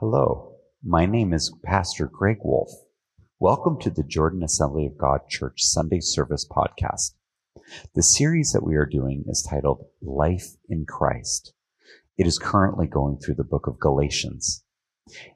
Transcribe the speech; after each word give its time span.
Hello, 0.00 0.56
my 0.82 1.04
name 1.04 1.34
is 1.34 1.54
Pastor 1.62 2.10
Greg 2.10 2.38
Wolf. 2.42 2.70
Welcome 3.38 3.78
to 3.80 3.90
the 3.90 4.02
Jordan 4.02 4.42
Assembly 4.42 4.86
of 4.86 4.96
God 4.96 5.28
Church 5.28 5.62
Sunday 5.62 6.00
Service 6.00 6.48
Podcast. 6.50 7.16
The 7.94 8.02
series 8.02 8.52
that 8.52 8.64
we 8.64 8.76
are 8.76 8.86
doing 8.86 9.24
is 9.28 9.42
titled 9.42 9.84
Life 10.00 10.56
in 10.70 10.86
Christ. 10.86 11.52
It 12.16 12.26
is 12.26 12.38
currently 12.38 12.86
going 12.86 13.18
through 13.18 13.34
the 13.34 13.44
book 13.44 13.66
of 13.66 13.78
Galatians. 13.78 14.64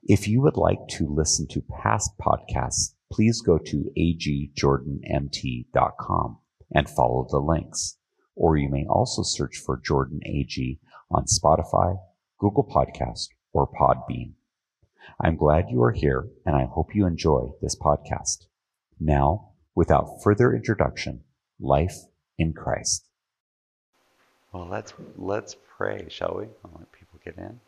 If 0.03 0.27
you 0.27 0.41
would 0.41 0.57
like 0.57 0.81
to 0.93 1.15
listen 1.15 1.47
to 1.49 1.63
past 1.83 2.13
podcasts, 2.19 2.95
please 3.13 3.43
go 3.43 3.59
to 3.59 3.91
agjordanmt.com 3.99 6.39
and 6.75 6.89
follow 6.89 7.27
the 7.31 7.39
links. 7.39 7.99
Or 8.35 8.57
you 8.57 8.71
may 8.71 8.87
also 8.89 9.25
search 9.25 9.59
for 9.59 9.79
Jordan 9.85 10.21
AG 10.25 10.81
on 11.11 11.27
Spotify, 11.27 11.99
Google 12.41 12.65
Podcast, 12.65 13.29
or 13.53 13.69
Podbean. 13.69 14.33
I'm 15.21 15.37
glad 15.37 15.71
you 15.71 15.83
are 15.83 15.93
here 15.93 16.27
and 16.45 16.55
I 16.57 16.65
hope 16.65 16.95
you 16.95 17.07
enjoy 17.07 17.53
this 17.61 17.77
podcast. 17.77 18.47
Now, 19.01 19.51
without 19.75 20.23
further 20.23 20.55
introduction, 20.55 21.25
life 21.61 21.97
in 22.39 22.53
Christ. 22.53 23.07
Well, 24.53 24.67
let's 24.67 24.93
let's 25.17 25.57
pray, 25.77 26.07
shall 26.09 26.37
we? 26.39 26.45
I'll 26.65 26.79
let 26.79 26.93
people 26.93 27.19
get 27.25 27.37
in. 27.37 27.61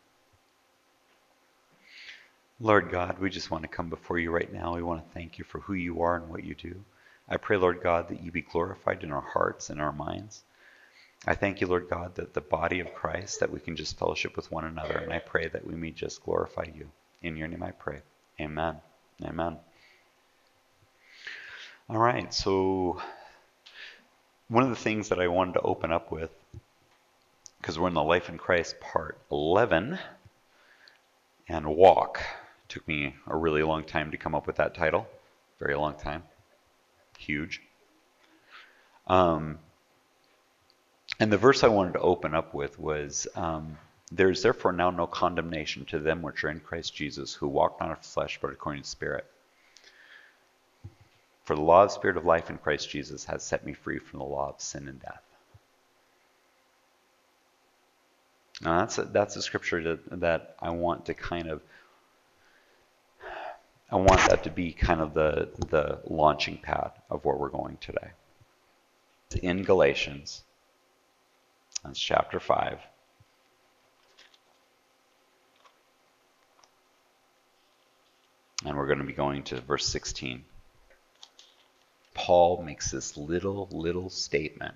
Lord 2.59 2.89
God, 2.89 3.19
we 3.19 3.29
just 3.29 3.51
want 3.51 3.63
to 3.63 3.67
come 3.67 3.89
before 3.89 4.17
you 4.17 4.31
right 4.31 4.51
now. 4.51 4.75
We 4.75 4.81
want 4.81 5.05
to 5.05 5.13
thank 5.13 5.37
you 5.37 5.45
for 5.45 5.59
who 5.59 5.73
you 5.73 6.01
are 6.01 6.15
and 6.15 6.29
what 6.29 6.43
you 6.43 6.55
do. 6.55 6.83
I 7.29 7.37
pray, 7.37 7.57
Lord 7.57 7.81
God, 7.83 8.07
that 8.07 8.23
you 8.23 8.31
be 8.31 8.41
glorified 8.41 9.03
in 9.03 9.11
our 9.11 9.21
hearts 9.21 9.69
and 9.69 9.79
our 9.79 9.91
minds. 9.91 10.43
I 11.25 11.35
thank 11.35 11.61
you, 11.61 11.67
Lord 11.67 11.89
God, 11.89 12.15
that 12.15 12.33
the 12.33 12.41
body 12.41 12.79
of 12.79 12.93
Christ, 12.93 13.41
that 13.41 13.51
we 13.51 13.59
can 13.59 13.75
just 13.75 13.99
fellowship 13.99 14.35
with 14.35 14.51
one 14.51 14.65
another. 14.65 14.97
And 14.97 15.11
I 15.11 15.19
pray 15.19 15.47
that 15.49 15.67
we 15.67 15.75
may 15.75 15.91
just 15.91 16.23
glorify 16.23 16.65
you. 16.73 16.89
In 17.27 17.35
your 17.35 17.49
name 17.49 17.61
I 17.61 17.71
pray. 17.71 17.99
Amen. 18.39 18.77
Amen. 19.21 19.57
All 21.89 21.97
right, 21.97 22.33
so 22.33 23.01
one 24.47 24.63
of 24.63 24.69
the 24.69 24.77
things 24.77 25.09
that 25.09 25.19
I 25.19 25.27
wanted 25.27 25.55
to 25.55 25.61
open 25.61 25.91
up 25.91 26.09
with, 26.09 26.31
because 27.59 27.77
we're 27.77 27.89
in 27.89 27.95
the 27.95 28.01
Life 28.01 28.29
in 28.29 28.37
Christ 28.37 28.79
part 28.79 29.17
11, 29.29 29.99
and 31.49 31.65
walk. 31.65 32.21
Took 32.69 32.87
me 32.87 33.13
a 33.27 33.35
really 33.35 33.61
long 33.61 33.83
time 33.83 34.11
to 34.11 34.17
come 34.17 34.33
up 34.33 34.47
with 34.47 34.55
that 34.55 34.73
title. 34.73 35.05
Very 35.59 35.75
long 35.75 35.95
time. 35.95 36.23
Huge. 37.17 37.61
Um, 39.05 39.59
and 41.19 41.29
the 41.29 41.37
verse 41.37 41.65
I 41.65 41.67
wanted 41.67 41.93
to 41.93 41.99
open 41.99 42.33
up 42.33 42.53
with 42.53 42.79
was 42.79 43.27
um, 43.35 43.77
There 44.11 44.29
is 44.29 44.41
therefore 44.41 44.71
now 44.71 44.89
no 44.89 45.05
condemnation 45.05 45.85
to 45.85 45.99
them 45.99 46.21
which 46.21 46.43
are 46.43 46.49
in 46.49 46.61
Christ 46.61 46.95
Jesus, 46.95 47.33
who 47.33 47.47
walk 47.47 47.79
not 47.79 47.91
after 47.91 48.07
flesh, 48.07 48.39
but 48.41 48.51
according 48.51 48.83
to 48.83 48.87
Spirit. 48.87 49.25
For 51.43 51.55
the 51.55 51.61
law 51.61 51.83
of 51.83 51.89
the 51.89 51.95
Spirit 51.95 52.17
of 52.17 52.25
life 52.25 52.49
in 52.49 52.57
Christ 52.57 52.89
Jesus 52.89 53.25
has 53.25 53.43
set 53.43 53.65
me 53.65 53.73
free 53.73 53.99
from 53.99 54.19
the 54.19 54.25
law 54.25 54.49
of 54.49 54.61
sin 54.61 54.87
and 54.87 55.01
death. 55.01 55.23
Now 58.61 58.79
that's 58.79 58.97
a, 58.97 59.03
that's 59.03 59.35
a 59.35 59.41
scripture 59.41 59.83
that, 59.83 60.19
that 60.19 60.55
I 60.59 60.71
want 60.71 61.05
to 61.05 61.13
kind 61.13 61.47
of 61.47 61.61
I 63.89 63.95
want 63.95 64.29
that 64.29 64.43
to 64.43 64.49
be 64.49 64.73
kind 64.73 64.99
of 64.99 65.13
the 65.13 65.49
the 65.69 65.99
launching 66.05 66.57
pad 66.57 66.91
of 67.09 67.23
where 67.23 67.35
we're 67.35 67.49
going 67.49 67.77
today. 67.79 68.09
In 69.41 69.63
Galatians, 69.63 70.43
that's 71.83 71.99
chapter 71.99 72.39
five. 72.39 72.79
And 78.67 78.77
we're 78.77 78.87
going 78.87 78.99
to 78.99 79.05
be 79.05 79.13
going 79.13 79.43
to 79.43 79.61
verse 79.61 79.87
16. 79.87 80.43
Paul 82.13 82.61
makes 82.63 82.91
this 82.91 83.15
little, 83.15 83.69
little 83.71 84.09
statement 84.09 84.75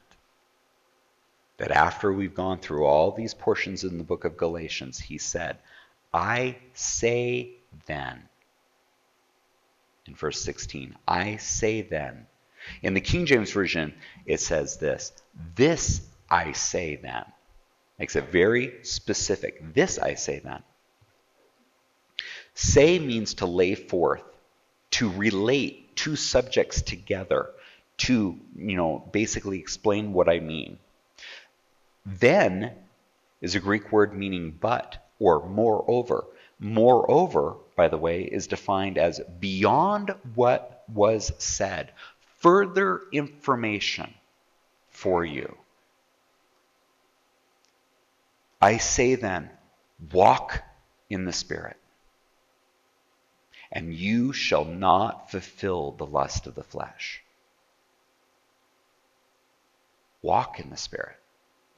that 1.58 1.72
after 1.72 2.14
we've 2.14 2.34
gone 2.34 2.60
through 2.60 2.86
all 2.86 3.12
these 3.12 3.34
portions 3.34 3.84
in 3.84 3.98
the 3.98 4.04
book 4.06 4.24
of 4.24 4.38
Galatians, 4.38 4.98
he 4.98 5.18
said, 5.18 5.58
I 6.14 6.56
say 6.74 7.52
then, 7.86 8.30
in 10.08 10.16
verse 10.16 10.42
16, 10.42 10.96
I 11.06 11.36
say 11.36 11.82
then. 11.82 12.28
In 12.82 12.94
the 12.94 13.02
King 13.02 13.26
James 13.26 13.52
Version, 13.52 13.94
it 14.26 14.40
says 14.40 14.78
this, 14.78 15.12
This 15.56 16.08
I 16.30 16.54
say 16.54 16.96
then. 16.96 17.26
Makes 18.00 18.16
it 18.16 18.30
very 18.30 18.84
specific. 18.84 19.74
This 19.74 20.00
I 20.00 20.14
say 20.14 20.40
then. 20.40 20.64
Say 22.64 23.00
means 23.00 23.34
to 23.36 23.48
lay 23.48 23.74
forth, 23.74 24.22
to 24.92 25.10
relate 25.10 25.96
two 25.96 26.16
subjects 26.16 26.84
together, 26.84 27.50
to, 27.98 28.38
you 28.56 28.78
know, 28.78 29.04
basically 29.12 29.58
explain 29.58 30.14
what 30.14 30.30
I 30.30 30.42
mean. 30.42 30.78
Then 32.06 32.72
is 33.42 33.56
a 33.56 33.60
Greek 33.60 33.92
word 33.92 34.14
meaning 34.14 34.56
but 34.62 35.04
or 35.18 35.44
moreover. 35.50 36.24
Moreover, 36.60 37.56
by 37.76 37.88
the 37.88 37.98
way, 37.98 38.22
is 38.22 38.46
defined 38.46 39.00
as 39.00 39.20
beyond 39.40 40.14
what 40.36 40.84
was 40.94 41.34
said. 41.40 41.92
Further 42.42 43.02
information 43.12 44.14
for 44.92 45.26
you. 45.26 45.58
I 48.62 48.78
say 48.78 49.16
then, 49.16 49.50
walk 50.12 50.62
in 51.10 51.26
the 51.26 51.34
Spirit, 51.34 51.78
and 53.72 53.94
you 53.94 54.34
shall 54.34 54.66
not 54.66 55.32
fulfill 55.32 55.92
the 55.92 56.06
lust 56.06 56.48
of 56.48 56.56
the 56.56 56.64
flesh. 56.64 57.22
Walk 60.22 60.60
in 60.60 60.70
the 60.70 60.78
Spirit 60.78 61.16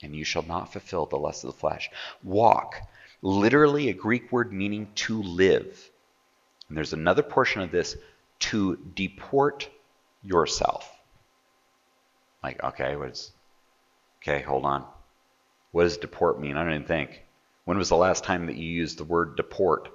and 0.01 0.15
you 0.15 0.23
shall 0.23 0.43
not 0.43 0.71
fulfill 0.71 1.05
the 1.05 1.17
lust 1.17 1.43
of 1.43 1.53
the 1.53 1.59
flesh. 1.59 1.89
Walk, 2.23 2.75
literally 3.21 3.89
a 3.89 3.93
Greek 3.93 4.31
word 4.31 4.51
meaning 4.51 4.89
to 4.95 5.21
live. 5.21 5.89
And 6.67 6.77
there's 6.77 6.93
another 6.93 7.23
portion 7.23 7.61
of 7.61 7.71
this 7.71 7.95
to 8.39 8.77
deport 8.95 9.69
yourself. 10.23 10.89
Like, 12.43 12.61
okay, 12.61 12.95
what 12.97 13.09
is, 13.09 13.31
okay, 14.21 14.41
hold 14.41 14.65
on. 14.65 14.85
What 15.71 15.83
does 15.83 15.97
deport 15.97 16.39
mean? 16.39 16.57
I 16.57 16.63
don't 16.63 16.73
even 16.73 16.87
think. 16.87 17.23
When 17.65 17.77
was 17.77 17.89
the 17.89 17.95
last 17.95 18.25
time 18.25 18.47
that 18.47 18.57
you 18.57 18.69
used 18.69 18.97
the 18.97 19.05
word 19.05 19.37
deport 19.37 19.89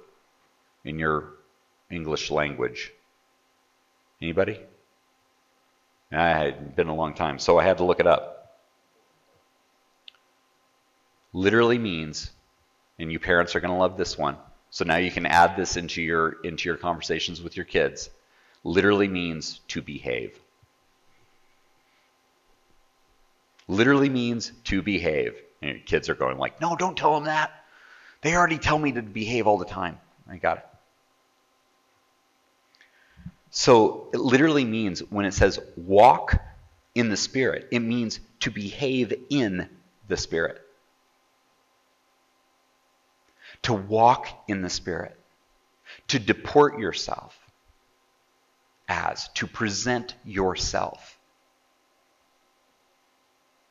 in 0.83 0.97
your 0.97 1.33
English 1.91 2.31
language? 2.31 2.91
Anybody? 4.21 4.59
I 6.11 6.29
had 6.29 6.75
been 6.75 6.87
a 6.87 6.95
long 6.95 7.13
time, 7.13 7.39
so 7.39 7.59
I 7.59 7.63
had 7.63 7.77
to 7.77 7.83
look 7.83 7.99
it 7.99 8.07
up 8.07 8.39
literally 11.33 11.77
means, 11.77 12.31
and 12.97 13.11
you 13.11 13.19
parents 13.19 13.55
are 13.55 13.59
going 13.59 13.73
to 13.73 13.77
love 13.77 13.97
this 13.97 14.17
one. 14.17 14.37
So 14.71 14.85
now 14.85 14.97
you 14.97 15.11
can 15.11 15.25
add 15.25 15.55
this 15.55 15.77
into 15.77 16.01
your 16.01 16.37
into 16.43 16.69
your 16.69 16.77
conversations 16.77 17.41
with 17.41 17.55
your 17.55 17.65
kids. 17.65 18.09
Literally 18.63 19.07
means 19.07 19.61
to 19.69 19.81
behave. 19.81 20.37
Literally 23.67 24.09
means 24.09 24.51
to 24.65 24.81
behave. 24.81 25.35
And 25.61 25.71
your 25.71 25.79
kids 25.79 26.09
are 26.09 26.15
going 26.15 26.37
like, 26.37 26.61
"No, 26.61 26.75
don't 26.75 26.97
tell 26.97 27.15
them 27.15 27.25
that. 27.25 27.51
They 28.21 28.35
already 28.35 28.57
tell 28.57 28.77
me 28.77 28.91
to 28.91 29.01
behave 29.01 29.47
all 29.47 29.57
the 29.57 29.65
time." 29.65 29.99
I 30.29 30.37
got 30.37 30.57
it. 30.57 30.68
So 33.51 34.09
it 34.13 34.19
literally 34.19 34.65
means 34.65 34.99
when 35.09 35.25
it 35.25 35.33
says 35.33 35.59
walk 35.75 36.35
in 36.95 37.09
the 37.09 37.17
spirit, 37.17 37.67
it 37.71 37.79
means 37.79 38.19
to 38.41 38.51
behave 38.51 39.13
in 39.29 39.69
the 40.07 40.17
spirit 40.17 40.61
to 43.63 43.73
walk 43.73 44.27
in 44.47 44.61
the 44.61 44.69
Spirit, 44.69 45.17
to 46.07 46.19
deport 46.19 46.79
yourself 46.79 47.37
as, 48.87 49.27
to 49.35 49.47
present 49.47 50.15
yourself, 50.25 51.17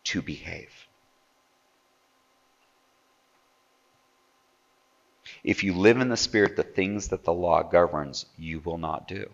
to 0.05 0.23
behave. 0.23 0.73
If 5.45 5.65
you 5.65 5.75
live 5.75 6.01
in 6.01 6.09
the 6.09 6.17
Spirit, 6.17 6.57
the 6.57 6.63
things 6.63 7.09
that 7.09 7.25
the 7.25 7.33
law 7.33 7.63
governs, 7.63 8.27
you 8.37 8.61
will 8.61 8.79
not 8.79 9.09
do. 9.09 9.31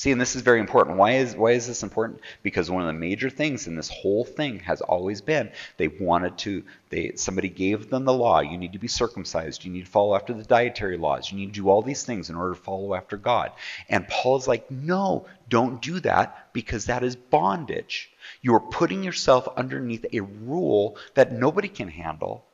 See, 0.00 0.12
and 0.12 0.18
this 0.18 0.34
is 0.34 0.40
very 0.40 0.60
important. 0.60 0.96
Why 0.96 1.16
is 1.16 1.36
why 1.36 1.50
is 1.50 1.66
this 1.66 1.82
important? 1.82 2.22
Because 2.42 2.70
one 2.70 2.80
of 2.80 2.86
the 2.86 2.98
major 2.98 3.28
things 3.28 3.66
in 3.66 3.76
this 3.76 3.90
whole 3.90 4.24
thing 4.24 4.60
has 4.60 4.80
always 4.80 5.20
been 5.20 5.52
they 5.76 5.88
wanted 5.88 6.38
to 6.38 6.64
they 6.88 7.16
somebody 7.16 7.50
gave 7.50 7.90
them 7.90 8.06
the 8.06 8.14
law. 8.14 8.40
You 8.40 8.56
need 8.56 8.72
to 8.72 8.78
be 8.78 8.88
circumcised. 8.88 9.62
You 9.62 9.70
need 9.70 9.84
to 9.84 9.90
follow 9.90 10.14
after 10.14 10.32
the 10.32 10.42
dietary 10.42 10.96
laws. 10.96 11.30
You 11.30 11.36
need 11.36 11.48
to 11.48 11.60
do 11.60 11.68
all 11.68 11.82
these 11.82 12.02
things 12.02 12.30
in 12.30 12.36
order 12.36 12.54
to 12.54 12.62
follow 12.62 12.94
after 12.94 13.18
God. 13.18 13.52
And 13.90 14.08
Paul's 14.08 14.48
like, 14.48 14.70
"No, 14.70 15.26
don't 15.50 15.82
do 15.82 16.00
that 16.00 16.50
because 16.54 16.86
that 16.86 17.04
is 17.04 17.14
bondage. 17.14 18.10
You 18.40 18.54
are 18.54 18.72
putting 18.78 19.04
yourself 19.04 19.48
underneath 19.54 20.06
a 20.14 20.20
rule 20.20 20.96
that 21.12 21.30
nobody 21.30 21.68
can 21.68 21.88
handle, 21.88 22.46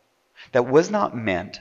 that 0.50 0.66
was 0.66 0.90
not 0.90 1.16
meant 1.16 1.60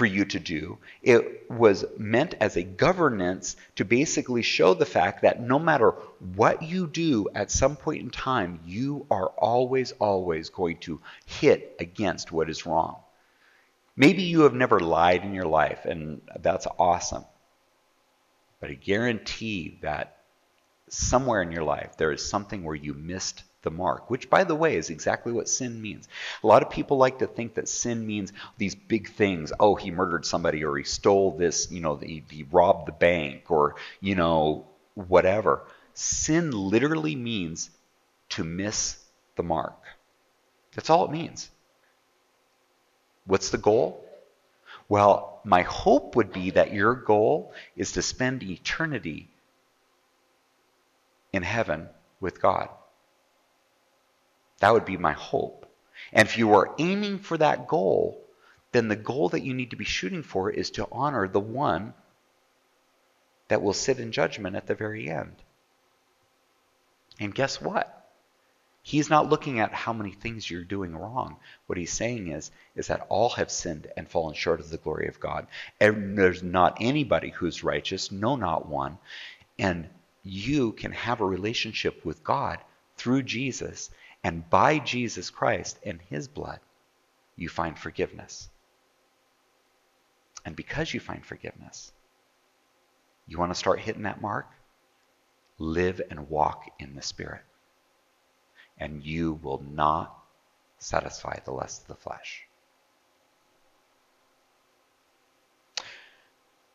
for 0.00 0.06
you 0.06 0.24
to 0.24 0.40
do. 0.40 0.78
It 1.02 1.50
was 1.50 1.84
meant 1.98 2.34
as 2.40 2.56
a 2.56 2.62
governance 2.62 3.54
to 3.76 3.84
basically 3.84 4.40
show 4.40 4.72
the 4.72 4.86
fact 4.86 5.20
that 5.20 5.42
no 5.42 5.58
matter 5.58 5.90
what 6.36 6.62
you 6.62 6.86
do 6.86 7.28
at 7.34 7.50
some 7.50 7.76
point 7.76 8.00
in 8.00 8.08
time, 8.08 8.60
you 8.64 9.04
are 9.10 9.26
always, 9.26 9.92
always 9.92 10.48
going 10.48 10.78
to 10.88 11.02
hit 11.26 11.76
against 11.78 12.32
what 12.32 12.48
is 12.48 12.64
wrong. 12.64 12.96
Maybe 13.94 14.22
you 14.22 14.40
have 14.40 14.54
never 14.54 14.80
lied 14.80 15.22
in 15.22 15.34
your 15.34 15.44
life, 15.44 15.84
and 15.84 16.22
that's 16.38 16.66
awesome. 16.78 17.26
But 18.58 18.70
I 18.70 18.74
guarantee 18.76 19.80
that 19.82 20.16
somewhere 20.88 21.42
in 21.42 21.52
your 21.52 21.64
life 21.64 21.98
there 21.98 22.10
is 22.10 22.26
something 22.26 22.64
where 22.64 22.74
you 22.74 22.94
missed 22.94 23.42
the 23.62 23.70
mark, 23.70 24.10
which, 24.10 24.30
by 24.30 24.44
the 24.44 24.54
way, 24.54 24.76
is 24.76 24.90
exactly 24.90 25.32
what 25.32 25.48
sin 25.48 25.80
means. 25.80 26.08
A 26.42 26.46
lot 26.46 26.62
of 26.62 26.70
people 26.70 26.96
like 26.96 27.18
to 27.18 27.26
think 27.26 27.54
that 27.54 27.68
sin 27.68 28.06
means 28.06 28.32
these 28.58 28.74
big 28.74 29.10
things. 29.10 29.52
Oh, 29.60 29.74
he 29.74 29.90
murdered 29.90 30.24
somebody, 30.24 30.64
or 30.64 30.76
he 30.76 30.84
stole 30.84 31.32
this, 31.32 31.70
you 31.70 31.80
know, 31.80 31.96
he, 31.96 32.24
he 32.30 32.44
robbed 32.50 32.88
the 32.88 32.92
bank, 32.92 33.50
or, 33.50 33.76
you 34.00 34.14
know, 34.14 34.66
whatever. 34.94 35.62
Sin 35.94 36.52
literally 36.52 37.16
means 37.16 37.70
to 38.30 38.44
miss 38.44 38.96
the 39.36 39.42
mark. 39.42 39.78
That's 40.74 40.90
all 40.90 41.04
it 41.04 41.10
means. 41.10 41.50
What's 43.26 43.50
the 43.50 43.58
goal? 43.58 44.04
Well, 44.88 45.40
my 45.44 45.62
hope 45.62 46.16
would 46.16 46.32
be 46.32 46.50
that 46.50 46.72
your 46.72 46.94
goal 46.94 47.52
is 47.76 47.92
to 47.92 48.02
spend 48.02 48.42
eternity 48.42 49.28
in 51.32 51.42
heaven 51.42 51.88
with 52.20 52.40
God. 52.40 52.68
That 54.60 54.72
would 54.72 54.84
be 54.84 54.96
my 54.96 55.12
hope. 55.12 55.66
And 56.12 56.26
if 56.26 56.38
you 56.38 56.54
are 56.54 56.74
aiming 56.78 57.18
for 57.18 57.36
that 57.38 57.68
goal, 57.68 58.24
then 58.72 58.88
the 58.88 58.96
goal 58.96 59.30
that 59.30 59.42
you 59.42 59.52
need 59.52 59.70
to 59.70 59.76
be 59.76 59.84
shooting 59.84 60.22
for 60.22 60.50
is 60.50 60.70
to 60.72 60.88
honor 60.92 61.26
the 61.26 61.40
one 61.40 61.94
that 63.48 63.62
will 63.62 63.72
sit 63.72 63.98
in 63.98 64.12
judgment 64.12 64.56
at 64.56 64.66
the 64.66 64.74
very 64.74 65.10
end. 65.10 65.34
And 67.18 67.34
guess 67.34 67.60
what? 67.60 67.96
He's 68.82 69.10
not 69.10 69.28
looking 69.28 69.60
at 69.60 69.74
how 69.74 69.92
many 69.92 70.12
things 70.12 70.50
you're 70.50 70.64
doing 70.64 70.96
wrong. 70.96 71.36
What 71.66 71.78
he's 71.78 71.92
saying 71.92 72.28
is, 72.28 72.50
is 72.74 72.86
that 72.86 73.06
all 73.08 73.30
have 73.30 73.50
sinned 73.50 73.88
and 73.96 74.08
fallen 74.08 74.34
short 74.34 74.60
of 74.60 74.70
the 74.70 74.78
glory 74.78 75.06
of 75.08 75.20
God. 75.20 75.46
And 75.78 76.16
there's 76.16 76.42
not 76.42 76.78
anybody 76.80 77.30
who's 77.30 77.62
righteous, 77.62 78.10
no, 78.10 78.36
not 78.36 78.66
one. 78.66 78.98
And 79.58 79.88
you 80.22 80.72
can 80.72 80.92
have 80.92 81.20
a 81.20 81.26
relationship 81.26 82.04
with 82.04 82.24
God 82.24 82.58
through 82.96 83.24
Jesus 83.24 83.90
and 84.22 84.48
by 84.48 84.78
Jesus 84.78 85.30
Christ 85.30 85.78
and 85.84 86.00
his 86.02 86.28
blood, 86.28 86.60
you 87.36 87.48
find 87.48 87.78
forgiveness. 87.78 88.48
And 90.44 90.54
because 90.54 90.92
you 90.92 91.00
find 91.00 91.24
forgiveness, 91.24 91.92
you 93.26 93.38
want 93.38 93.50
to 93.50 93.58
start 93.58 93.80
hitting 93.80 94.02
that 94.02 94.20
mark? 94.20 94.48
Live 95.58 96.00
and 96.10 96.28
walk 96.28 96.70
in 96.78 96.94
the 96.94 97.02
Spirit. 97.02 97.42
And 98.78 99.04
you 99.04 99.34
will 99.42 99.62
not 99.70 100.16
satisfy 100.78 101.38
the 101.44 101.52
lust 101.52 101.82
of 101.82 101.88
the 101.88 101.94
flesh. 101.94 102.46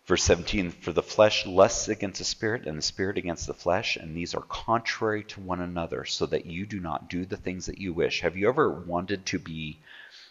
Verse 0.05 0.23
17 0.23 0.69
For 0.69 0.91
the 0.91 1.01
flesh 1.01 1.47
lusts 1.47 1.87
against 1.87 2.19
the 2.19 2.25
spirit, 2.25 2.67
and 2.67 2.77
the 2.77 2.83
spirit 2.83 3.17
against 3.17 3.47
the 3.47 3.55
flesh, 3.55 3.95
and 3.95 4.15
these 4.15 4.35
are 4.35 4.41
contrary 4.41 5.23
to 5.23 5.39
one 5.39 5.61
another, 5.61 6.05
so 6.05 6.27
that 6.27 6.45
you 6.45 6.67
do 6.67 6.79
not 6.79 7.09
do 7.09 7.25
the 7.25 7.37
things 7.37 7.65
that 7.65 7.79
you 7.79 7.91
wish. 7.91 8.21
Have 8.21 8.37
you 8.37 8.47
ever 8.47 8.69
wanted 8.69 9.25
to 9.25 9.39
be, 9.39 9.79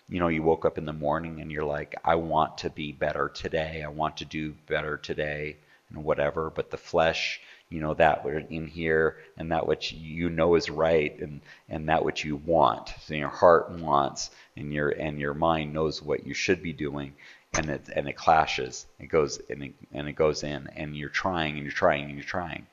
you 0.09 0.21
know, 0.21 0.29
you 0.29 0.45
woke 0.45 0.65
up 0.65 0.79
in 0.79 0.85
the 0.85 0.93
morning 0.93 1.41
and 1.41 1.51
you're 1.51 1.65
like, 1.65 1.97
I 2.05 2.15
want 2.15 2.59
to 2.59 2.71
be 2.71 2.93
better 2.93 3.29
today, 3.29 3.83
I 3.83 3.89
want 3.89 4.19
to 4.19 4.25
do 4.25 4.55
better 4.69 4.97
today, 4.97 5.57
and 5.91 6.05
whatever, 6.05 6.51
but 6.51 6.71
the 6.71 6.77
flesh, 6.77 7.41
you 7.69 7.81
know, 7.81 7.95
that 7.95 8.25
in 8.51 8.69
here, 8.69 9.17
and 9.37 9.51
that 9.51 9.67
which 9.67 9.91
you 9.91 10.31
know 10.31 10.55
is 10.55 10.71
right, 10.71 11.19
and, 11.19 11.41
and 11.69 11.89
that 11.89 12.05
which 12.05 12.25
you 12.25 12.37
want, 12.37 12.95
so 13.01 13.15
your 13.15 13.29
heart 13.29 13.73
wants, 13.73 14.31
and 14.57 14.73
your, 14.73 14.91
and 14.91 15.19
your 15.19 15.35
mind 15.35 15.75
knows 15.75 16.01
what 16.01 16.25
you 16.25 16.33
should 16.33 16.63
be 16.63 16.73
doing 16.73 17.13
and 17.57 17.71
it 17.71 17.89
and 17.95 18.09
it 18.09 18.15
clashes. 18.15 18.87
It 18.99 19.07
goes 19.07 19.41
and 19.51 19.63
it, 19.65 19.75
and 19.93 20.09
it 20.09 20.15
goes 20.15 20.43
in, 20.43 20.69
and 20.75 20.97
you're 20.97 21.09
trying 21.09 21.55
and 21.55 21.63
you're 21.63 21.73
trying 21.73 22.05
and 22.05 22.15
you're 22.15 22.25
trying. 22.25 22.67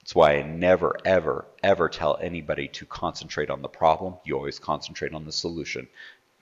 That's 0.00 0.14
why 0.14 0.36
I 0.36 0.42
never, 0.42 0.96
ever, 1.04 1.44
ever 1.62 1.88
tell 1.88 2.18
anybody 2.20 2.66
to 2.68 2.86
concentrate 2.86 3.50
on 3.50 3.62
the 3.62 3.68
problem. 3.68 4.14
You 4.24 4.36
always 4.36 4.58
concentrate 4.58 5.14
on 5.14 5.24
the 5.24 5.32
solution. 5.32 5.88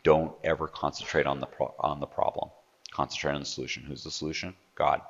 Don't 0.03 0.33
ever 0.43 0.67
concentrate 0.67 1.27
on 1.27 1.41
the 1.41 1.47
pro- 1.47 1.75
on 1.79 2.01
the 2.01 2.07
problem. 2.07 2.51
Concentrate 2.91 3.35
on 3.35 3.41
the 3.41 3.47
solution. 3.47 3.83
Who's 3.83 4.05
the 4.05 4.11
solution? 4.11 4.55
God. 4.75 5.03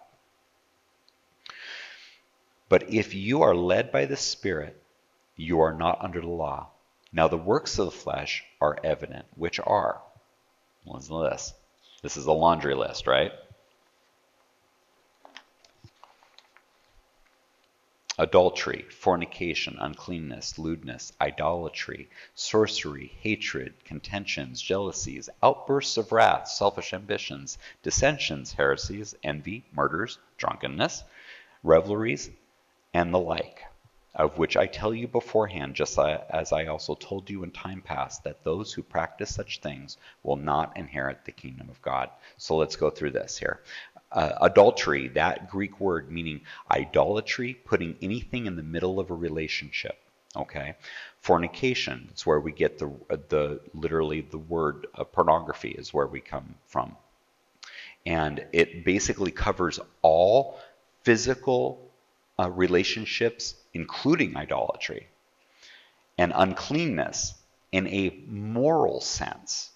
But 2.68 2.92
if 2.92 3.14
you 3.14 3.42
are 3.42 3.54
led 3.54 3.92
by 3.92 4.06
the 4.06 4.16
Spirit, 4.16 4.80
you 5.36 5.60
are 5.60 5.72
not 5.72 6.02
under 6.02 6.20
the 6.20 6.28
law. 6.28 6.68
Now 7.12 7.28
the 7.28 7.36
works 7.36 7.78
of 7.78 7.86
the 7.86 7.90
flesh 7.90 8.44
are 8.60 8.78
evident, 8.84 9.26
which 9.34 9.58
are, 9.60 10.00
listen 10.86 11.16
to 11.16 11.30
this, 11.30 11.52
this 12.02 12.16
is 12.16 12.26
a 12.26 12.32
laundry 12.32 12.74
list, 12.74 13.06
right? 13.06 13.32
Adultery, 18.18 18.84
fornication, 18.90 19.78
uncleanness, 19.80 20.58
lewdness, 20.58 21.10
idolatry, 21.20 22.10
sorcery, 22.34 23.16
hatred, 23.20 23.72
contentions, 23.84 24.60
jealousies, 24.60 25.30
outbursts 25.42 25.96
of 25.96 26.12
wrath, 26.12 26.48
selfish 26.48 26.92
ambitions, 26.92 27.56
dissensions, 27.82 28.52
heresies, 28.52 29.14
envy, 29.22 29.64
murders, 29.72 30.18
drunkenness, 30.36 31.02
revelries, 31.62 32.28
and 32.92 33.14
the 33.14 33.18
like 33.18 33.64
of 34.14 34.38
which 34.38 34.56
I 34.56 34.66
tell 34.66 34.92
you 34.92 35.06
beforehand, 35.06 35.74
just 35.74 35.98
as 35.98 36.52
I 36.52 36.66
also 36.66 36.94
told 36.94 37.30
you 37.30 37.44
in 37.44 37.52
time 37.52 37.80
past, 37.80 38.24
that 38.24 38.42
those 38.42 38.72
who 38.72 38.82
practice 38.82 39.34
such 39.34 39.60
things 39.60 39.98
will 40.22 40.36
not 40.36 40.76
inherit 40.76 41.24
the 41.24 41.32
kingdom 41.32 41.70
of 41.70 41.80
God. 41.80 42.10
So 42.36 42.56
let's 42.56 42.76
go 42.76 42.90
through 42.90 43.12
this 43.12 43.38
here. 43.38 43.60
Uh, 44.10 44.32
adultery, 44.40 45.06
that 45.08 45.48
Greek 45.48 45.78
word 45.78 46.10
meaning 46.10 46.40
idolatry, 46.70 47.54
putting 47.54 47.96
anything 48.02 48.46
in 48.46 48.56
the 48.56 48.62
middle 48.62 48.98
of 48.98 49.10
a 49.10 49.14
relationship. 49.14 49.96
Okay, 50.36 50.74
fornication. 51.20 52.08
It's 52.10 52.24
where 52.24 52.40
we 52.40 52.52
get 52.52 52.78
the 52.78 52.92
the 53.28 53.60
literally 53.74 54.20
the 54.20 54.38
word 54.38 54.86
uh, 54.94 55.02
pornography 55.02 55.70
is 55.70 55.92
where 55.92 56.06
we 56.06 56.20
come 56.20 56.54
from, 56.66 56.96
and 58.06 58.44
it 58.52 58.84
basically 58.84 59.32
covers 59.32 59.80
all 60.02 60.58
physical 61.02 61.90
uh, 62.38 62.48
relationships 62.48 63.54
including 63.74 64.36
idolatry, 64.36 65.08
and 66.18 66.32
uncleanness 66.34 67.34
in 67.72 67.86
a 67.88 68.22
moral 68.26 69.00
sense. 69.00 69.70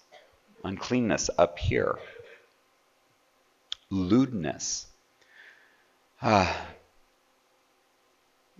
Uncleanness 0.63 1.29
up 1.37 1.59
here. 1.59 1.99
Lewdness. 3.89 4.87
Uh, 6.21 6.51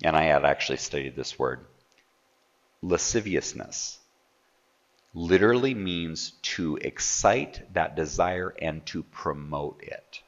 and 0.03 0.15
I 0.15 0.23
had 0.23 0.45
actually 0.45 0.77
studied 0.77 1.15
this 1.15 1.37
word. 1.39 1.65
Lasciviousness 2.81 3.97
literally 5.13 5.73
means 5.73 6.31
to 6.41 6.77
excite 6.81 7.73
that 7.73 7.95
desire 7.95 8.53
and 8.61 8.85
to 8.85 9.01
promote 9.03 9.81
it. 9.81 10.21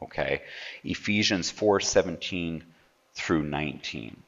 Okay? 0.00 0.42
Ephesians 0.84 1.50
4:17 1.50 2.62
through 3.16 3.42
19. 3.42 4.22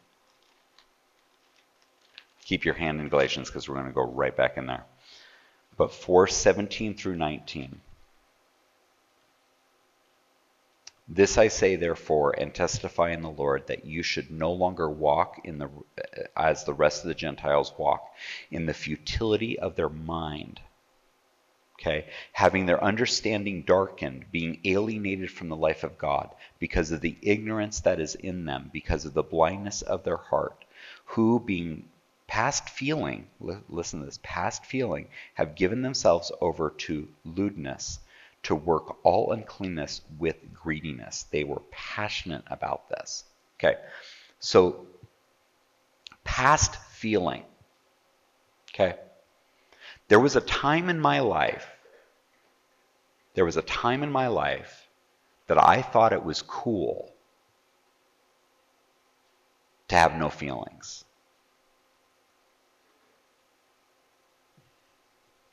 Keep 2.45 2.65
your 2.65 2.75
hand 2.75 3.01
in 3.01 3.09
Galatians 3.09 3.49
because 3.49 3.69
we're 3.69 3.77
going 3.77 3.87
to 3.87 3.93
go 3.93 4.03
right 4.03 4.35
back 4.35 4.57
in 4.57 4.67
there. 4.67 4.85
But 5.77 5.93
417 5.93 6.97
through 6.97 7.17
19. 7.17 7.81
This 11.07 11.39
I 11.39 11.49
say, 11.49 11.77
therefore, 11.77 12.33
and 12.33 12.53
testify 12.53 13.11
in 13.11 13.23
the 13.23 13.31
Lord 13.31 13.67
that 13.69 13.85
you 13.85 14.03
should 14.03 14.31
no 14.31 14.53
longer 14.53 14.91
walk 14.91 15.41
in 15.45 15.59
the 15.59 15.71
as 16.37 16.65
the 16.65 16.75
rest 16.75 17.03
of 17.03 17.09
the 17.09 17.15
Gentiles 17.15 17.73
walk, 17.79 18.11
in 18.51 18.67
the 18.67 18.75
futility 18.75 19.59
of 19.59 19.77
their 19.77 19.89
mind 19.89 20.61
okay, 21.79 22.07
having 22.33 22.67
their 22.67 22.83
understanding 22.83 23.63
darkened, 23.63 24.25
being 24.33 24.61
alienated 24.65 25.31
from 25.31 25.49
the 25.49 25.57
life 25.57 25.85
of 25.85 25.99
God 25.99 26.31
because 26.59 26.91
of 26.91 27.01
the 27.01 27.17
ignorance 27.23 27.81
that 27.81 28.01
is 28.01 28.15
in 28.17 28.45
them, 28.45 28.71
because 28.73 29.05
of 29.05 29.15
the 29.15 29.23
blindness 29.23 29.83
of 29.83 30.03
their 30.03 30.17
heart, 30.17 30.65
who, 31.05 31.39
being 31.41 31.89
past 32.27 32.69
feeling, 32.69 33.27
listen 33.69 34.01
to 34.01 34.07
this, 34.07 34.19
past 34.23 34.67
feeling, 34.67 35.07
have 35.35 35.55
given 35.55 35.83
themselves 35.83 36.33
over 36.41 36.71
to 36.71 37.09
lewdness, 37.25 38.01
to 38.43 38.55
work 38.55 39.05
all 39.05 39.33
uncleanness 39.33 40.03
with 40.19 40.37
greediness. 40.53 41.25
They 41.31 41.45
were 41.45 41.63
passionate 41.71 42.45
about 42.49 42.89
this. 42.89 43.25
Okay, 43.59 43.79
so 44.41 44.87
past 46.25 46.77
feeling. 46.93 47.45
Okay. 48.75 48.95
There 50.09 50.21
was 50.21 50.37
a 50.37 50.41
time 50.41 50.89
in 50.89 50.99
my 50.99 51.21
life, 51.21 51.67
there 53.35 53.45
was 53.45 53.57
a 53.57 53.63
time 53.63 54.03
in 54.03 54.11
my 54.11 54.27
life 54.27 54.89
that 55.47 55.63
I 55.63 55.83
thought 55.83 56.13
it 56.13 56.25
was 56.25 56.43
cool 56.43 57.13
to 59.89 59.97
have 59.97 60.17
no 60.17 60.29
feelings. 60.29 61.05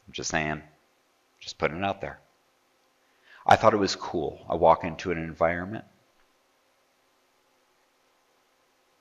I'm 0.08 0.14
just 0.14 0.30
saying, 0.30 0.62
just 1.40 1.58
putting 1.58 1.78
it 1.78 1.84
out 1.84 2.02
there. 2.02 2.20
I 3.46 3.56
thought 3.56 3.74
it 3.74 3.78
was 3.78 3.96
cool. 3.96 4.46
I 4.50 4.56
walk 4.56 4.84
into 4.84 5.12
an 5.12 5.18
environment, 5.18 5.86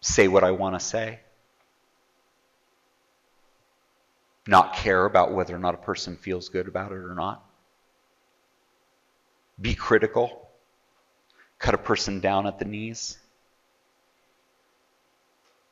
say 0.01 0.29
what 0.29 0.45
I 0.45 0.51
want 0.51 0.79
to 0.79 0.81
say, 0.81 1.21
not 4.47 4.75
care 4.75 5.05
about 5.05 5.33
whether 5.33 5.55
or 5.55 5.59
not 5.59 5.75
a 5.75 5.79
person 5.79 6.17
feels 6.17 6.49
good 6.49 6.69
about 6.69 6.93
it 6.93 6.99
or 6.99 7.15
not, 7.15 7.45
be 9.61 9.75
critical, 9.75 10.49
cut 11.59 11.75
a 11.75 11.79
person 11.79 12.21
down 12.21 12.47
at 12.47 12.59
the 12.59 12.65
knees. 12.65 13.19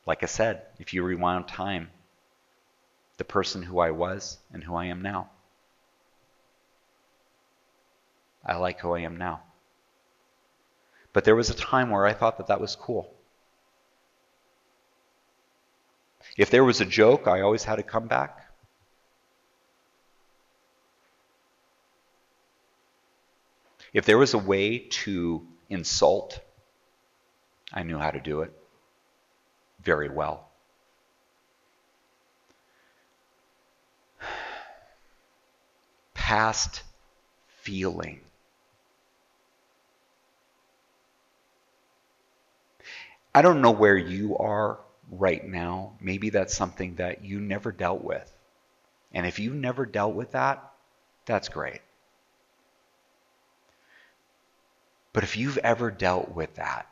Like 0.07 0.23
I 0.23 0.27
said, 0.27 0.63
if 0.79 0.95
you 0.95 1.03
rewind 1.03 1.49
time, 1.49 1.91
the 3.19 3.25
person 3.25 3.63
who 3.63 3.79
I 3.79 3.91
was 3.91 4.39
and 4.53 4.65
who 4.65 4.75
I 4.75 4.87
am 4.87 5.03
now. 5.03 5.31
I 8.45 8.57
like 8.57 8.81
who 8.81 8.93
I 8.93 9.01
am 9.01 9.17
now. 9.17 9.43
But 11.13 11.25
there 11.25 11.37
was 11.37 11.51
a 11.51 11.55
time 11.55 11.91
where 11.91 12.07
I 12.07 12.15
thought 12.15 12.39
that 12.39 12.47
that 12.49 12.61
was 12.61 12.75
cool. 12.75 13.13
If 16.37 16.51
there 16.51 16.65
was 16.65 16.81
a 16.81 16.87
joke, 16.87 17.29
I 17.29 17.43
always 17.43 17.65
had 17.65 17.79
a 17.79 17.83
comeback. 17.83 18.52
If 23.93 24.07
there 24.07 24.19
was 24.19 24.35
a 24.35 24.39
way 24.39 24.79
to 24.79 25.47
insult, 25.69 26.41
I 27.73 27.83
knew 27.83 27.99
how 27.99 28.11
to 28.11 28.21
do 28.21 28.41
it 28.43 28.53
very 29.83 30.09
well. 30.09 30.49
Past 36.15 36.83
feeling. 37.47 38.21
I 43.35 43.41
don't 43.43 43.63
know 43.63 43.71
where 43.71 43.97
you 43.97 44.37
are 44.39 44.79
right 45.11 45.47
now. 45.47 45.93
Maybe 46.01 46.31
that's 46.31 46.55
something 46.55 46.97
that 46.97 47.25
you 47.25 47.41
never 47.41 47.73
dealt 47.73 48.03
with. 48.05 48.31
And 49.13 49.27
if 49.27 49.39
you've 49.39 49.55
never 49.55 49.87
dealt 49.87 50.15
with 50.15 50.33
that, 50.33 50.71
that's 51.27 51.49
great. 51.49 51.81
But 55.13 55.25
if 55.25 55.37
you've 55.37 55.59
ever 55.59 55.91
dealt 55.91 56.31
with 56.31 56.55
that, 56.55 56.87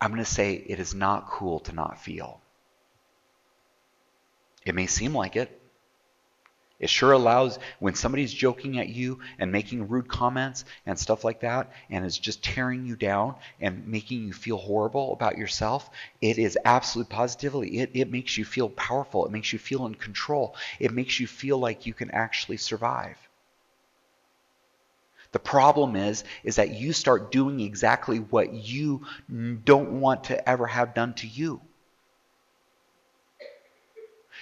I'm 0.00 0.10
going 0.10 0.24
to 0.24 0.30
say 0.30 0.54
it 0.54 0.78
is 0.78 0.94
not 0.94 1.28
cool 1.28 1.60
to 1.60 1.72
not 1.72 2.00
feel. 2.00 2.40
It 4.64 4.74
may 4.74 4.86
seem 4.86 5.14
like 5.14 5.36
it. 5.36 5.60
It 6.78 6.90
sure 6.90 7.10
allows 7.10 7.58
when 7.80 7.94
somebody's 7.96 8.32
joking 8.32 8.78
at 8.78 8.88
you 8.88 9.18
and 9.38 9.50
making 9.50 9.88
rude 9.88 10.06
comments 10.06 10.64
and 10.86 10.96
stuff 10.96 11.24
like 11.24 11.40
that 11.40 11.72
and 11.90 12.04
is 12.04 12.18
just 12.18 12.44
tearing 12.44 12.86
you 12.86 12.94
down 12.94 13.34
and 13.60 13.88
making 13.88 14.26
you 14.26 14.32
feel 14.32 14.58
horrible 14.58 15.12
about 15.12 15.38
yourself, 15.38 15.90
it 16.20 16.38
is 16.38 16.56
absolutely 16.64 17.12
positively. 17.12 17.78
It, 17.78 17.90
it 17.94 18.10
makes 18.12 18.36
you 18.36 18.44
feel 18.44 18.68
powerful. 18.68 19.26
It 19.26 19.32
makes 19.32 19.52
you 19.52 19.58
feel 19.58 19.86
in 19.86 19.96
control. 19.96 20.54
It 20.78 20.92
makes 20.92 21.18
you 21.18 21.26
feel 21.26 21.58
like 21.58 21.86
you 21.86 21.94
can 21.94 22.12
actually 22.12 22.58
survive. 22.58 23.27
The 25.32 25.38
problem 25.38 25.94
is, 25.96 26.24
is 26.42 26.56
that 26.56 26.70
you 26.70 26.92
start 26.92 27.30
doing 27.30 27.60
exactly 27.60 28.18
what 28.18 28.52
you 28.52 29.04
don't 29.64 30.00
want 30.00 30.24
to 30.24 30.48
ever 30.48 30.66
have 30.66 30.94
done 30.94 31.14
to 31.14 31.26
you. 31.26 31.60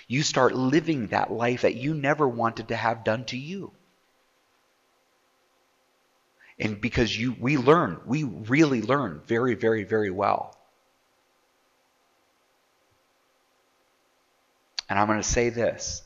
You 0.08 0.22
start 0.22 0.54
living 0.54 1.08
that 1.08 1.32
life 1.32 1.62
that 1.62 1.74
you 1.76 1.94
never 1.94 2.28
wanted 2.28 2.68
to 2.68 2.76
have 2.76 3.04
done 3.04 3.24
to 3.26 3.36
you. 3.36 3.72
And 6.58 6.80
because 6.80 7.18
you 7.18 7.36
we 7.38 7.56
learn, 7.56 8.00
we 8.06 8.24
really 8.24 8.80
learn 8.82 9.20
very, 9.26 9.54
very, 9.54 9.84
very 9.84 10.10
well. 10.10 10.56
And 14.88 14.98
I'm 14.98 15.06
going 15.06 15.18
to 15.20 15.28
say 15.28 15.50
this. 15.50 16.02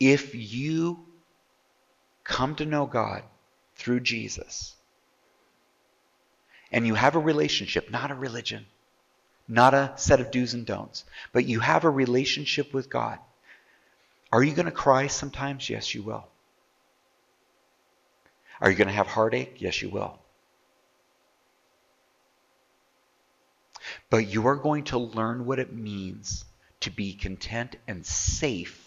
If 0.00 0.34
you 0.34 1.04
come 2.26 2.54
to 2.56 2.66
know 2.66 2.86
God 2.86 3.22
through 3.76 4.00
Jesus, 4.00 4.74
and 6.72 6.86
you 6.86 6.94
have 6.94 7.14
a 7.14 7.20
relationship, 7.20 7.90
not 7.90 8.10
a 8.10 8.14
religion, 8.14 8.66
not 9.48 9.74
a 9.74 9.92
set 9.96 10.20
of 10.20 10.30
do's 10.30 10.54
and 10.54 10.66
don'ts, 10.66 11.04
but 11.32 11.44
you 11.46 11.60
have 11.60 11.84
a 11.84 11.90
relationship 11.90 12.74
with 12.74 12.90
God, 12.90 13.18
are 14.32 14.42
you 14.42 14.52
going 14.54 14.66
to 14.66 14.72
cry 14.72 15.06
sometimes? 15.06 15.70
Yes, 15.70 15.94
you 15.94 16.02
will. 16.02 16.26
Are 18.60 18.70
you 18.70 18.76
going 18.76 18.88
to 18.88 18.94
have 18.94 19.06
heartache? 19.06 19.56
Yes, 19.58 19.80
you 19.82 19.88
will. 19.88 20.18
But 24.10 24.26
you 24.26 24.46
are 24.48 24.56
going 24.56 24.84
to 24.84 24.98
learn 24.98 25.46
what 25.46 25.58
it 25.58 25.72
means 25.72 26.44
to 26.80 26.90
be 26.90 27.14
content 27.14 27.76
and 27.86 28.04
safe 28.04 28.85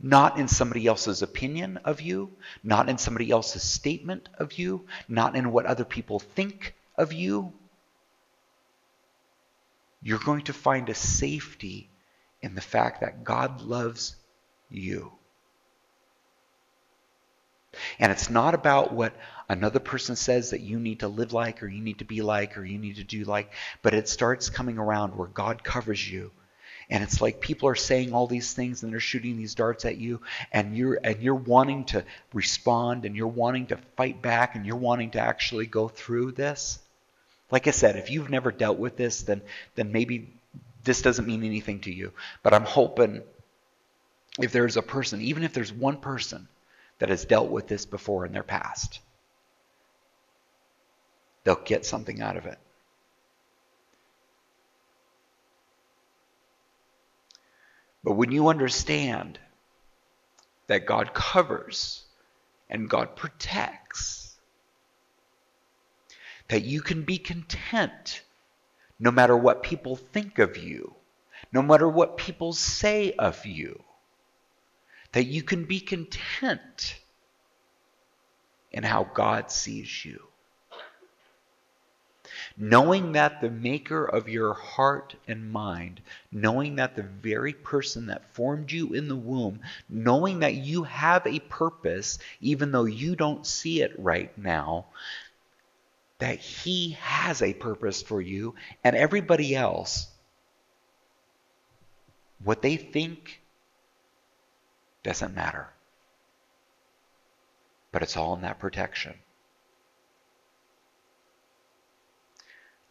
not 0.00 0.38
in 0.38 0.46
somebody 0.48 0.86
else's 0.86 1.22
opinion 1.22 1.78
of 1.78 2.00
you, 2.00 2.30
not 2.62 2.88
in 2.88 2.98
somebody 2.98 3.30
else's 3.30 3.62
statement 3.62 4.28
of 4.38 4.52
you, 4.58 4.86
not 5.08 5.36
in 5.36 5.52
what 5.52 5.66
other 5.66 5.84
people 5.84 6.18
think 6.18 6.74
of 6.96 7.12
you. 7.12 7.52
You're 10.02 10.18
going 10.18 10.42
to 10.42 10.52
find 10.52 10.88
a 10.88 10.94
safety 10.94 11.90
in 12.42 12.54
the 12.54 12.60
fact 12.60 13.00
that 13.00 13.24
God 13.24 13.62
loves 13.62 14.16
you. 14.68 15.12
And 17.98 18.12
it's 18.12 18.30
not 18.30 18.54
about 18.54 18.92
what 18.92 19.14
another 19.48 19.80
person 19.80 20.16
says 20.16 20.50
that 20.50 20.60
you 20.60 20.78
need 20.78 21.00
to 21.00 21.08
live 21.08 21.32
like 21.32 21.62
or 21.62 21.68
you 21.68 21.82
need 21.82 21.98
to 21.98 22.04
be 22.04 22.22
like 22.22 22.56
or 22.56 22.64
you 22.64 22.78
need 22.78 22.96
to 22.96 23.04
do 23.04 23.24
like, 23.24 23.52
but 23.82 23.94
it 23.94 24.08
starts 24.08 24.48
coming 24.48 24.78
around 24.78 25.16
where 25.16 25.28
God 25.28 25.62
covers 25.62 26.10
you 26.10 26.30
and 26.88 27.02
it's 27.02 27.20
like 27.20 27.40
people 27.40 27.68
are 27.68 27.74
saying 27.74 28.12
all 28.12 28.26
these 28.26 28.52
things 28.52 28.82
and 28.82 28.92
they're 28.92 29.00
shooting 29.00 29.36
these 29.36 29.54
darts 29.54 29.84
at 29.84 29.96
you 29.96 30.20
and 30.52 30.76
you're 30.76 30.98
and 31.02 31.20
you're 31.20 31.34
wanting 31.34 31.84
to 31.84 32.04
respond 32.32 33.04
and 33.04 33.16
you're 33.16 33.26
wanting 33.26 33.66
to 33.66 33.76
fight 33.96 34.22
back 34.22 34.54
and 34.54 34.64
you're 34.64 34.76
wanting 34.76 35.10
to 35.10 35.20
actually 35.20 35.66
go 35.66 35.88
through 35.88 36.32
this. 36.32 36.78
Like 37.50 37.66
i 37.66 37.72
said 37.72 37.96
if 37.96 38.10
you've 38.10 38.30
never 38.30 38.52
dealt 38.52 38.78
with 38.78 38.96
this 38.96 39.22
then 39.22 39.42
then 39.74 39.92
maybe 39.92 40.32
this 40.84 41.02
doesn't 41.02 41.26
mean 41.26 41.42
anything 41.42 41.80
to 41.80 41.92
you. 41.92 42.12
But 42.42 42.54
i'm 42.54 42.64
hoping 42.64 43.22
if 44.40 44.52
there's 44.52 44.76
a 44.76 44.82
person 44.82 45.20
even 45.20 45.42
if 45.42 45.52
there's 45.52 45.72
one 45.72 45.96
person 45.96 46.48
that 46.98 47.08
has 47.08 47.24
dealt 47.24 47.50
with 47.50 47.66
this 47.66 47.84
before 47.84 48.24
in 48.26 48.32
their 48.32 48.42
past 48.42 49.00
they'll 51.44 51.56
get 51.56 51.84
something 51.84 52.20
out 52.20 52.36
of 52.36 52.46
it 52.46 52.58
But 58.06 58.12
when 58.12 58.30
you 58.30 58.46
understand 58.46 59.40
that 60.68 60.86
God 60.86 61.12
covers 61.12 62.04
and 62.70 62.88
God 62.88 63.16
protects, 63.16 64.38
that 66.46 66.62
you 66.62 66.82
can 66.82 67.02
be 67.02 67.18
content 67.18 68.22
no 69.00 69.10
matter 69.10 69.36
what 69.36 69.64
people 69.64 69.96
think 69.96 70.38
of 70.38 70.56
you, 70.56 70.94
no 71.52 71.62
matter 71.62 71.88
what 71.88 72.16
people 72.16 72.52
say 72.52 73.10
of 73.10 73.44
you, 73.44 73.82
that 75.10 75.24
you 75.24 75.42
can 75.42 75.64
be 75.64 75.80
content 75.80 77.00
in 78.70 78.84
how 78.84 79.02
God 79.02 79.50
sees 79.50 80.04
you 80.04 80.22
knowing 82.56 83.12
that 83.12 83.40
the 83.40 83.50
maker 83.50 84.04
of 84.04 84.28
your 84.28 84.54
heart 84.54 85.14
and 85.28 85.50
mind, 85.50 86.00
knowing 86.32 86.76
that 86.76 86.96
the 86.96 87.02
very 87.02 87.52
person 87.52 88.06
that 88.06 88.34
formed 88.34 88.72
you 88.72 88.94
in 88.94 89.08
the 89.08 89.16
womb, 89.16 89.60
knowing 89.88 90.40
that 90.40 90.54
you 90.54 90.82
have 90.84 91.26
a 91.26 91.38
purpose, 91.40 92.18
even 92.40 92.72
though 92.72 92.84
you 92.84 93.14
don't 93.14 93.46
see 93.46 93.82
it 93.82 93.92
right 93.98 94.36
now, 94.38 94.86
that 96.18 96.38
he 96.38 96.92
has 97.00 97.42
a 97.42 97.52
purpose 97.52 98.00
for 98.00 98.22
you 98.22 98.54
and 98.82 98.96
everybody 98.96 99.54
else, 99.54 100.08
what 102.42 102.62
they 102.62 102.76
think 102.76 103.40
doesn't 105.02 105.34
matter. 105.34 105.68
But 107.92 108.02
it's 108.02 108.16
all 108.16 108.34
in 108.34 108.42
that 108.42 108.58
protection. 108.58 109.14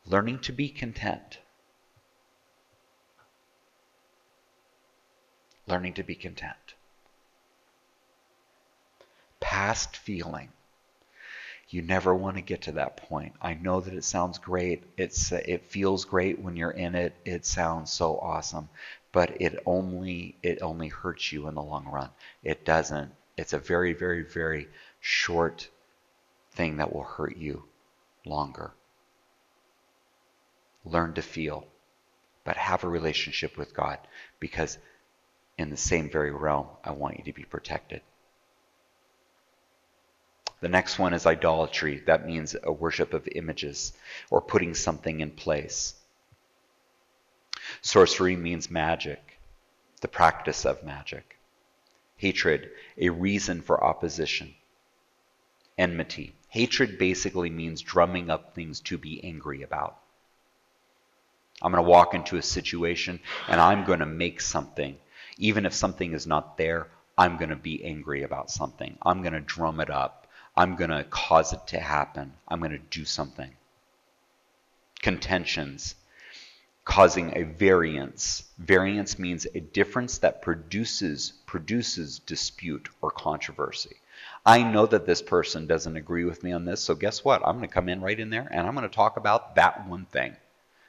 Learning 0.05 0.39
to 0.39 0.51
be 0.51 0.69
content 0.69 1.39
learning 5.67 5.93
to 5.93 6.03
be 6.03 6.15
content. 6.15 6.75
Past 9.39 9.97
feeling. 9.97 10.50
You 11.69 11.81
never 11.81 12.13
want 12.13 12.35
to 12.38 12.41
get 12.41 12.62
to 12.63 12.74
that 12.74 12.97
point. 12.97 13.33
I 13.41 13.55
know 13.55 13.81
that 13.81 13.93
it 13.93 14.03
sounds 14.03 14.38
great. 14.38 14.83
It's 14.97 15.31
it 15.31 15.65
feels 15.65 16.05
great 16.05 16.39
when 16.39 16.55
you're 16.55 16.71
in 16.71 16.95
it. 16.95 17.13
It 17.25 17.45
sounds 17.45 17.91
so 17.91 18.17
awesome, 18.19 18.69
but 19.12 19.41
it 19.41 19.62
only 19.65 20.35
it 20.43 20.62
only 20.62 20.89
hurts 20.89 21.31
you 21.31 21.47
in 21.47 21.55
the 21.55 21.63
long 21.63 21.85
run. 21.85 22.09
It 22.43 22.65
doesn't. 22.65 23.12
It's 23.35 23.53
a 23.53 23.59
very 23.59 23.93
very 23.93 24.24
very 24.24 24.69
short 25.01 25.67
thing 26.51 26.77
that 26.77 26.93
will 26.93 27.03
hurt 27.03 27.35
you 27.35 27.63
longer. 28.25 28.71
Learn 30.85 31.13
to 31.15 31.21
feel, 31.21 31.67
but 32.43 32.57
have 32.57 32.83
a 32.83 32.89
relationship 32.89 33.57
with 33.57 33.73
God 33.73 33.99
because 34.39 34.77
in 35.57 35.69
the 35.69 35.77
same 35.77 36.09
very 36.09 36.31
realm, 36.31 36.67
I 36.83 36.91
want 36.91 37.17
you 37.17 37.23
to 37.25 37.33
be 37.33 37.43
protected. 37.43 38.01
The 40.61 40.69
next 40.69 40.97
one 40.97 41.13
is 41.13 41.25
idolatry. 41.25 42.01
That 42.05 42.25
means 42.25 42.55
a 42.63 42.71
worship 42.71 43.13
of 43.13 43.27
images 43.33 43.93
or 44.29 44.41
putting 44.41 44.73
something 44.73 45.19
in 45.19 45.31
place. 45.31 45.95
Sorcery 47.81 48.35
means 48.35 48.69
magic, 48.69 49.39
the 50.01 50.07
practice 50.07 50.65
of 50.65 50.83
magic. 50.83 51.37
Hatred, 52.17 52.71
a 52.97 53.09
reason 53.09 53.61
for 53.61 53.83
opposition. 53.83 54.55
Enmity. 55.77 56.35
Hatred 56.49 56.97
basically 56.97 57.49
means 57.49 57.81
drumming 57.81 58.29
up 58.29 58.55
things 58.55 58.79
to 58.81 58.97
be 58.97 59.23
angry 59.23 59.61
about. 59.61 59.99
I'm 61.62 61.71
going 61.71 61.83
to 61.83 61.89
walk 61.89 62.13
into 62.13 62.38
a 62.38 62.41
situation 62.41 63.19
and 63.47 63.62
I'm 63.62 63.85
going 63.85 64.00
to 64.00 64.05
make 64.05 64.41
something. 64.41 64.97
Even 65.38 65.65
if 65.65 65.74
something 65.74 66.13
is 66.13 66.27
not 66.27 66.57
there, 66.57 66.88
I'm 67.17 67.38
going 67.38 67.50
to 67.50 67.55
be 67.55 67.83
angry 67.83 68.24
about 68.24 68.51
something. 68.51 68.97
I'm 69.01 69.21
going 69.21 69.33
to 69.33 69.39
drum 69.39 69.79
it 69.79 69.89
up. 69.89 70.27
I'm 70.55 70.75
going 70.75 70.89
to 70.89 71.03
cause 71.05 71.53
it 71.53 71.67
to 71.67 71.79
happen. 71.79 72.33
I'm 72.47 72.59
going 72.59 72.71
to 72.71 72.77
do 72.77 73.05
something. 73.05 73.51
Contentions, 75.01 75.95
causing 76.83 77.38
a 77.38 77.43
variance. 77.43 78.43
Variance 78.57 79.17
means 79.19 79.47
a 79.53 79.59
difference 79.59 80.19
that 80.19 80.41
produces 80.41 81.33
produces 81.45 82.19
dispute 82.19 82.89
or 83.01 83.12
controversy. 83.12 83.95
I 84.45 84.63
know 84.63 84.85
that 84.85 85.05
this 85.05 85.21
person 85.21 85.67
doesn't 85.67 85.97
agree 85.97 86.24
with 86.25 86.43
me 86.43 86.51
on 86.51 86.65
this, 86.65 86.81
so 86.81 86.95
guess 86.95 87.24
what? 87.24 87.41
I'm 87.45 87.57
going 87.57 87.67
to 87.67 87.74
come 87.74 87.89
in 87.89 88.01
right 88.01 88.19
in 88.19 88.29
there 88.29 88.47
and 88.51 88.67
I'm 88.67 88.75
going 88.75 88.88
to 88.89 88.95
talk 88.95 89.17
about 89.17 89.55
that 89.55 89.88
one 89.88 90.05
thing. 90.05 90.35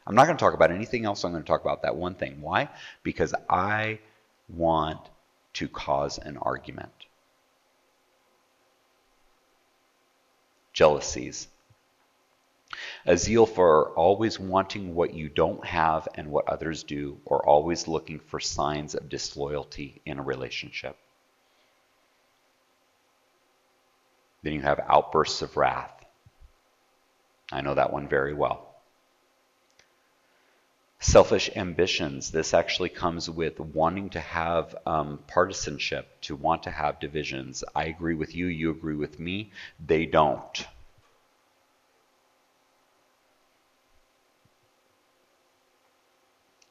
I'm 0.06 0.14
not 0.14 0.26
going 0.26 0.36
to 0.36 0.40
talk 0.40 0.54
about 0.54 0.70
anything 0.70 1.04
else. 1.04 1.24
I'm 1.24 1.32
going 1.32 1.42
to 1.42 1.46
talk 1.46 1.62
about 1.62 1.82
that 1.82 1.96
one 1.96 2.14
thing. 2.14 2.40
Why? 2.40 2.68
Because 3.02 3.34
I 3.48 3.98
want 4.48 5.00
to 5.54 5.68
cause 5.68 6.18
an 6.18 6.36
argument. 6.36 6.92
Jealousies. 10.72 11.48
A 13.06 13.16
zeal 13.16 13.46
for 13.46 13.90
always 13.90 14.38
wanting 14.38 14.94
what 14.94 15.14
you 15.14 15.28
don't 15.28 15.64
have 15.64 16.06
and 16.14 16.30
what 16.30 16.48
others 16.48 16.82
do, 16.82 17.18
or 17.24 17.44
always 17.44 17.88
looking 17.88 18.18
for 18.20 18.38
signs 18.38 18.94
of 18.94 19.08
disloyalty 19.08 20.02
in 20.04 20.18
a 20.18 20.22
relationship. 20.22 20.96
Then 24.42 24.52
you 24.52 24.60
have 24.60 24.84
outbursts 24.88 25.42
of 25.42 25.56
wrath. 25.56 26.04
I 27.50 27.62
know 27.62 27.74
that 27.74 27.92
one 27.92 28.08
very 28.08 28.34
well. 28.34 28.65
Selfish 30.98 31.50
ambitions. 31.54 32.30
This 32.30 32.54
actually 32.54 32.88
comes 32.88 33.28
with 33.28 33.60
wanting 33.60 34.10
to 34.10 34.20
have 34.20 34.74
um, 34.86 35.20
partisanship, 35.26 36.20
to 36.22 36.34
want 36.34 36.62
to 36.62 36.70
have 36.70 37.00
divisions. 37.00 37.62
I 37.74 37.84
agree 37.84 38.14
with 38.14 38.34
you, 38.34 38.46
you 38.46 38.70
agree 38.70 38.96
with 38.96 39.20
me. 39.20 39.52
They 39.78 40.06
don't. 40.06 40.66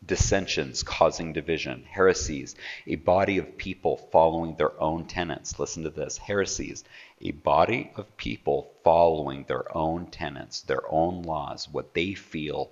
dissensions 0.05 0.83
causing 0.83 1.33
division, 1.33 1.83
heresies, 1.83 2.55
a 2.85 2.95
body 2.95 3.39
of 3.39 3.57
people 3.57 3.97
following 4.11 4.55
their 4.55 4.79
own 4.79 5.05
tenets. 5.05 5.57
Listen 5.57 5.83
to 5.83 5.89
this 5.89 6.17
heresies, 6.17 6.83
a 7.21 7.31
body 7.31 7.91
of 7.95 8.15
people 8.17 8.71
following 8.83 9.43
their 9.45 9.75
own 9.75 10.05
tenets, 10.07 10.61
their 10.61 10.87
own 10.91 11.23
laws, 11.23 11.67
what 11.71 11.93
they 11.93 12.13
feel 12.13 12.69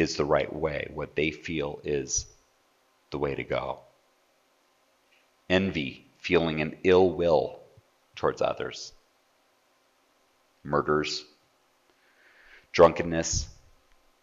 is 0.00 0.16
the 0.16 0.24
right 0.24 0.52
way, 0.52 0.88
what 0.94 1.14
they 1.14 1.30
feel 1.30 1.80
is 1.84 2.26
the 3.10 3.18
way 3.18 3.34
to 3.34 3.44
go. 3.44 3.80
Envy, 5.48 6.06
feeling 6.18 6.60
an 6.60 6.76
ill 6.84 7.10
will 7.10 7.60
towards 8.16 8.40
others. 8.40 8.92
Murders, 10.64 11.24
drunkenness, 12.72 13.48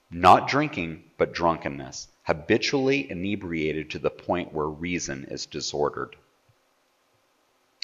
not 0.09 0.47
drinking, 0.47 1.03
but 1.17 1.33
drunkenness 1.33 2.07
habitually 2.23 3.09
inebriated 3.09 3.91
to 3.91 3.99
the 3.99 4.09
point 4.09 4.53
where 4.53 4.67
reason 4.67 5.25
is 5.29 5.45
disordered. 5.45 6.15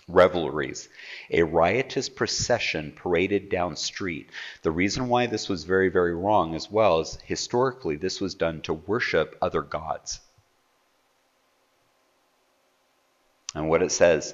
Revelries, 0.08 0.90
a 1.30 1.44
riotous 1.44 2.10
procession 2.10 2.92
paraded 2.92 3.50
down 3.50 3.76
street. 3.76 4.30
The 4.62 4.72
reason 4.72 5.08
why 5.08 5.28
this 5.28 5.48
was 5.48 5.64
very, 5.64 5.90
very 5.90 6.14
wrong 6.14 6.56
as 6.56 6.70
well 6.70 7.00
is 7.00 7.18
historically 7.24 7.96
this 7.96 8.20
was 8.20 8.36
done 8.36 8.62
to 8.64 8.74
worship 8.74 9.38
other 9.42 9.62
gods. 9.62 10.20
And 13.56 13.70
what 13.70 13.84
it 13.84 13.92
says, 13.92 14.34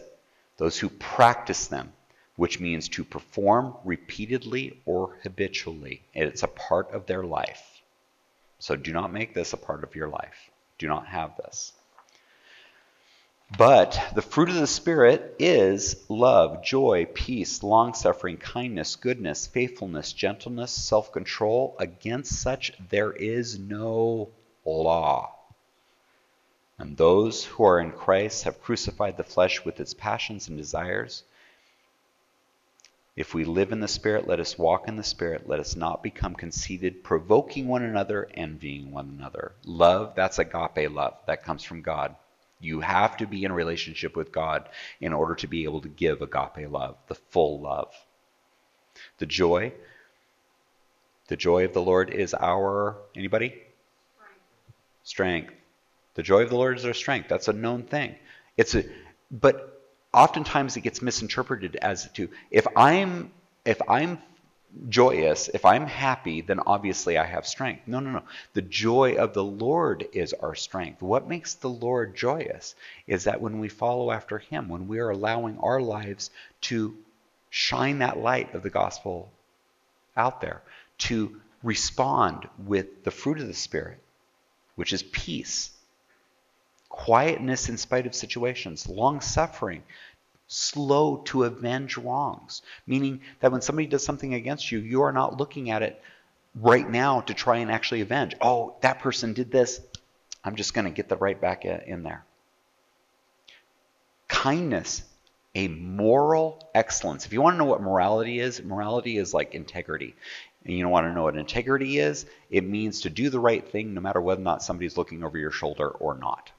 those 0.58 0.80
who 0.80 0.90
practice 0.90 1.68
them, 1.68 1.94
which 2.36 2.60
means 2.60 2.88
to 2.90 3.04
perform 3.04 3.76
repeatedly 3.84 4.82
or 4.86 5.18
habitually. 5.24 6.04
It's 6.14 6.44
a 6.44 6.48
part 6.48 6.92
of 6.92 7.06
their 7.06 7.24
life. 7.24 7.82
So 8.60 8.76
do 8.76 8.92
not 8.92 9.12
make 9.12 9.34
this 9.34 9.54
a 9.54 9.58
part 9.58 9.84
of 9.84 9.96
your 9.96 10.08
life. 10.08 10.50
Do 10.78 10.88
not 10.88 11.08
have 11.08 11.36
this. 11.38 11.74
But 13.58 14.12
the 14.14 14.22
fruit 14.22 14.50
of 14.50 14.56
the 14.56 14.68
Spirit 14.68 15.36
is 15.40 16.06
love, 16.08 16.64
joy, 16.64 17.08
peace, 17.14 17.64
long 17.64 17.96
suffering, 17.96 18.38
kindness, 18.38 18.96
goodness, 18.96 19.48
faithfulness, 19.48 20.14
gentleness, 20.14 20.72
self 20.72 21.12
control. 21.12 21.76
Against 21.80 22.40
such 22.40 22.72
there 22.90 23.12
is 23.12 23.58
no 23.58 24.30
law. 24.64 25.36
And 26.78 26.96
those 26.96 27.44
who 27.44 27.64
are 27.64 27.80
in 27.80 27.92
Christ 27.92 28.44
have 28.44 28.62
crucified 28.62 29.18
the 29.18 29.24
flesh 29.24 29.66
with 29.66 29.80
its 29.80 29.96
passions 29.96 30.48
and 30.48 30.56
desires. 30.56 31.24
If 33.16 33.34
we 33.34 33.44
live 33.46 33.72
in 33.72 33.80
the 33.80 33.88
Spirit, 33.88 34.28
let 34.28 34.40
us 34.40 34.60
walk 34.60 34.88
in 34.88 34.96
the 34.96 35.04
Spirit. 35.04 35.50
Let 35.50 35.60
us 35.60 35.76
not 35.76 36.04
become 36.04 36.36
conceited, 36.36 37.04
provoking 37.04 37.68
one 37.68 37.84
another, 37.84 38.30
envying 38.36 38.92
one 38.92 39.10
another. 39.10 39.54
Love, 39.66 40.14
that's 40.16 40.38
agape 40.38 40.92
love. 40.92 41.18
That 41.26 41.44
comes 41.44 41.64
from 41.64 41.82
God. 41.82 42.16
You 42.60 42.82
have 42.82 43.18
to 43.18 43.28
be 43.28 43.44
in 43.44 43.52
relationship 43.52 44.16
with 44.16 44.32
God 44.32 44.70
in 45.00 45.14
order 45.14 45.36
to 45.36 45.48
be 45.48 45.64
able 45.64 45.82
to 45.82 45.88
give 45.90 46.22
agape 46.22 46.70
love, 46.70 46.98
the 47.08 47.16
full 47.16 47.62
love. 47.62 47.94
The 49.18 49.26
joy, 49.26 49.74
the 51.28 51.38
joy 51.38 51.66
of 51.66 51.74
the 51.74 51.82
Lord 51.82 52.10
is 52.10 52.34
our, 52.34 52.98
anybody? 53.16 53.50
Strength. 53.50 53.64
strength. 55.04 55.54
The 56.16 56.24
joy 56.24 56.44
of 56.44 56.50
the 56.50 56.58
Lord 56.58 56.78
is 56.78 56.86
our 56.86 56.94
strength. 56.94 57.30
That's 57.30 57.48
a 57.48 57.54
known 57.54 57.84
thing. 57.84 58.16
It's 58.58 58.76
a, 58.76 58.84
but 59.32 59.82
oftentimes 60.14 60.76
it 60.76 60.82
gets 60.82 61.02
misinterpreted 61.02 61.78
as 61.78 62.12
to 62.14 62.30
if 62.52 62.68
I'm 62.76 63.32
if 63.66 63.82
I'm 63.88 64.20
joyous, 64.88 65.50
if 65.50 65.66
I'm 65.66 65.86
happy, 65.86 66.42
then 66.42 66.60
obviously 66.60 67.18
I 67.18 67.26
have 67.26 67.46
strength. 67.46 67.88
No, 67.88 68.00
no, 68.00 68.12
no. 68.12 68.24
The 68.54 68.62
joy 68.62 69.16
of 69.16 69.34
the 69.34 69.44
Lord 69.44 70.08
is 70.14 70.34
our 70.34 70.56
strength. 70.56 71.02
What 71.02 71.28
makes 71.28 71.56
the 71.56 71.70
Lord 71.70 72.16
joyous 72.16 72.76
is 73.08 73.24
that 73.24 73.42
when 73.42 73.60
we 73.60 73.70
follow 73.70 74.12
after 74.12 74.38
Him, 74.38 74.70
when 74.70 74.88
we 74.88 75.00
are 75.00 75.10
allowing 75.10 75.58
our 75.60 75.82
lives 75.82 76.30
to 76.62 76.96
shine 77.50 78.00
that 78.00 78.20
light 78.20 78.54
of 78.54 78.64
the 78.64 78.70
gospel 78.70 79.32
out 80.16 80.42
there, 80.42 80.62
to 81.00 81.42
respond 81.64 82.48
with 82.66 83.04
the 83.04 83.12
fruit 83.12 83.40
of 83.40 83.48
the 83.48 83.54
Spirit, 83.54 84.00
which 84.76 84.94
is 84.94 85.04
peace, 85.04 85.72
quietness 86.90 87.70
in 87.70 87.78
spite 87.78 88.06
of 88.06 88.16
situations, 88.16 88.88
long 88.88 89.22
suffering, 89.22 89.84
slow 90.50 91.18
to 91.28 91.44
avenge 91.46 91.96
wrongs. 91.96 92.62
Meaning 92.86 93.22
that 93.40 93.52
when 93.52 93.62
somebody 93.62 93.88
does 93.88 94.04
something 94.04 94.34
against 94.34 94.72
you, 94.72 94.80
you 94.80 95.04
are 95.04 95.14
not 95.14 95.38
looking 95.38 95.70
at 95.70 95.84
it 95.84 96.02
right 96.56 96.90
now 96.90 97.22
to 97.22 97.34
try 97.34 97.58
and 97.58 97.72
actually 97.72 98.02
avenge. 98.02 98.36
Oh, 98.42 98.76
that 98.82 99.00
person 99.00 99.34
did 99.34 99.52
this. 99.52 99.80
I'm 100.44 100.56
just 100.56 100.74
going 100.74 100.86
to 100.86 100.92
get 100.92 101.08
the 101.08 101.16
right 101.16 101.40
back 101.40 101.64
in 101.64 102.04
there. 102.04 102.26
Kindness, 104.28 105.04
a 105.54 105.68
moral 105.68 106.68
excellence. 106.74 107.26
If 107.26 107.34
you 107.34 107.42
want 107.42 107.54
to 107.54 107.58
know 107.60 107.66
what 107.66 107.82
morality 107.82 108.40
is, 108.40 108.62
morality 108.62 109.18
is 109.18 109.34
like 109.34 109.54
integrity. 109.54 110.16
And 110.66 110.76
you 110.76 110.84
don't 110.84 110.92
want 110.92 111.08
to 111.08 111.14
know 111.14 111.24
what 111.24 111.38
integrity 111.38 112.00
is? 112.00 112.26
It 112.50 112.68
means 112.68 113.02
to 113.02 113.10
do 113.10 113.30
the 113.30 113.40
right 113.40 113.66
thing 113.66 113.94
no 113.94 114.02
matter 114.02 114.20
whether 114.20 114.42
or 114.42 114.44
not 114.44 114.64
somebody's 114.64 114.98
looking 114.98 115.24
over 115.24 115.38
your 115.38 115.52
shoulder 115.52 115.90
or 115.90 116.18
not. 116.18 116.52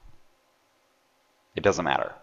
It 1.55 1.63
doesn't 1.63 1.85
matter. 1.85 2.13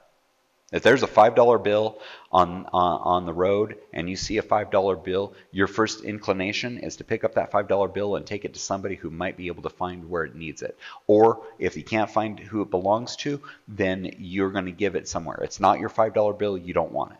If 0.70 0.82
there's 0.82 1.02
a 1.02 1.06
$5 1.06 1.64
bill 1.64 1.98
on, 2.30 2.66
on, 2.74 3.00
on 3.00 3.26
the 3.26 3.32
road 3.32 3.78
and 3.94 4.08
you 4.08 4.16
see 4.16 4.36
a 4.36 4.42
$5 4.42 5.02
bill, 5.02 5.32
your 5.50 5.66
first 5.66 6.04
inclination 6.04 6.78
is 6.78 6.96
to 6.96 7.04
pick 7.04 7.24
up 7.24 7.34
that 7.34 7.50
$5 7.50 7.94
bill 7.94 8.16
and 8.16 8.26
take 8.26 8.44
it 8.44 8.52
to 8.52 8.60
somebody 8.60 8.94
who 8.94 9.08
might 9.10 9.38
be 9.38 9.46
able 9.46 9.62
to 9.62 9.70
find 9.70 10.10
where 10.10 10.24
it 10.24 10.34
needs 10.34 10.60
it. 10.60 10.76
Or 11.06 11.42
if 11.58 11.78
you 11.78 11.82
can't 11.82 12.10
find 12.10 12.38
who 12.38 12.60
it 12.60 12.70
belongs 12.70 13.16
to, 13.16 13.40
then 13.66 14.14
you're 14.18 14.50
going 14.50 14.66
to 14.66 14.72
give 14.72 14.94
it 14.94 15.08
somewhere. 15.08 15.38
It's 15.42 15.58
not 15.58 15.80
your 15.80 15.88
$5 15.88 16.38
bill, 16.38 16.58
you 16.58 16.74
don't 16.74 16.92
want 16.92 17.12
it. 17.12 17.18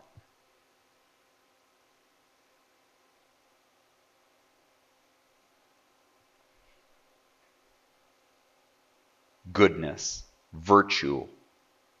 Goodness, 9.51 10.23
virtue, 10.53 11.25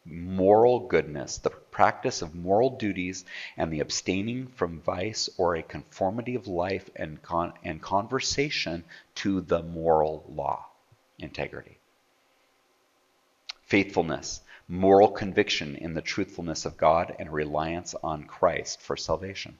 moral 0.05 0.87
goodness, 0.87 1.37
the 1.37 1.49
practice 1.49 2.21
of 2.21 2.35
moral 2.35 2.77
duties, 2.77 3.25
and 3.57 3.71
the 3.71 3.79
abstaining 3.79 4.47
from 4.47 4.81
vice 4.81 5.29
or 5.37 5.55
a 5.55 5.63
conformity 5.63 6.35
of 6.35 6.47
life 6.47 6.89
and, 6.95 7.21
con- 7.21 7.53
and 7.63 7.81
conversation 7.81 8.83
to 9.15 9.41
the 9.41 9.61
moral 9.61 10.25
law. 10.29 10.65
Integrity. 11.19 11.77
Faithfulness, 13.61 14.41
moral 14.67 15.09
conviction 15.09 15.75
in 15.75 15.93
the 15.93 16.01
truthfulness 16.01 16.65
of 16.65 16.77
God 16.77 17.15
and 17.19 17.31
reliance 17.31 17.93
on 18.03 18.23
Christ 18.23 18.81
for 18.81 18.97
salvation. 18.97 19.57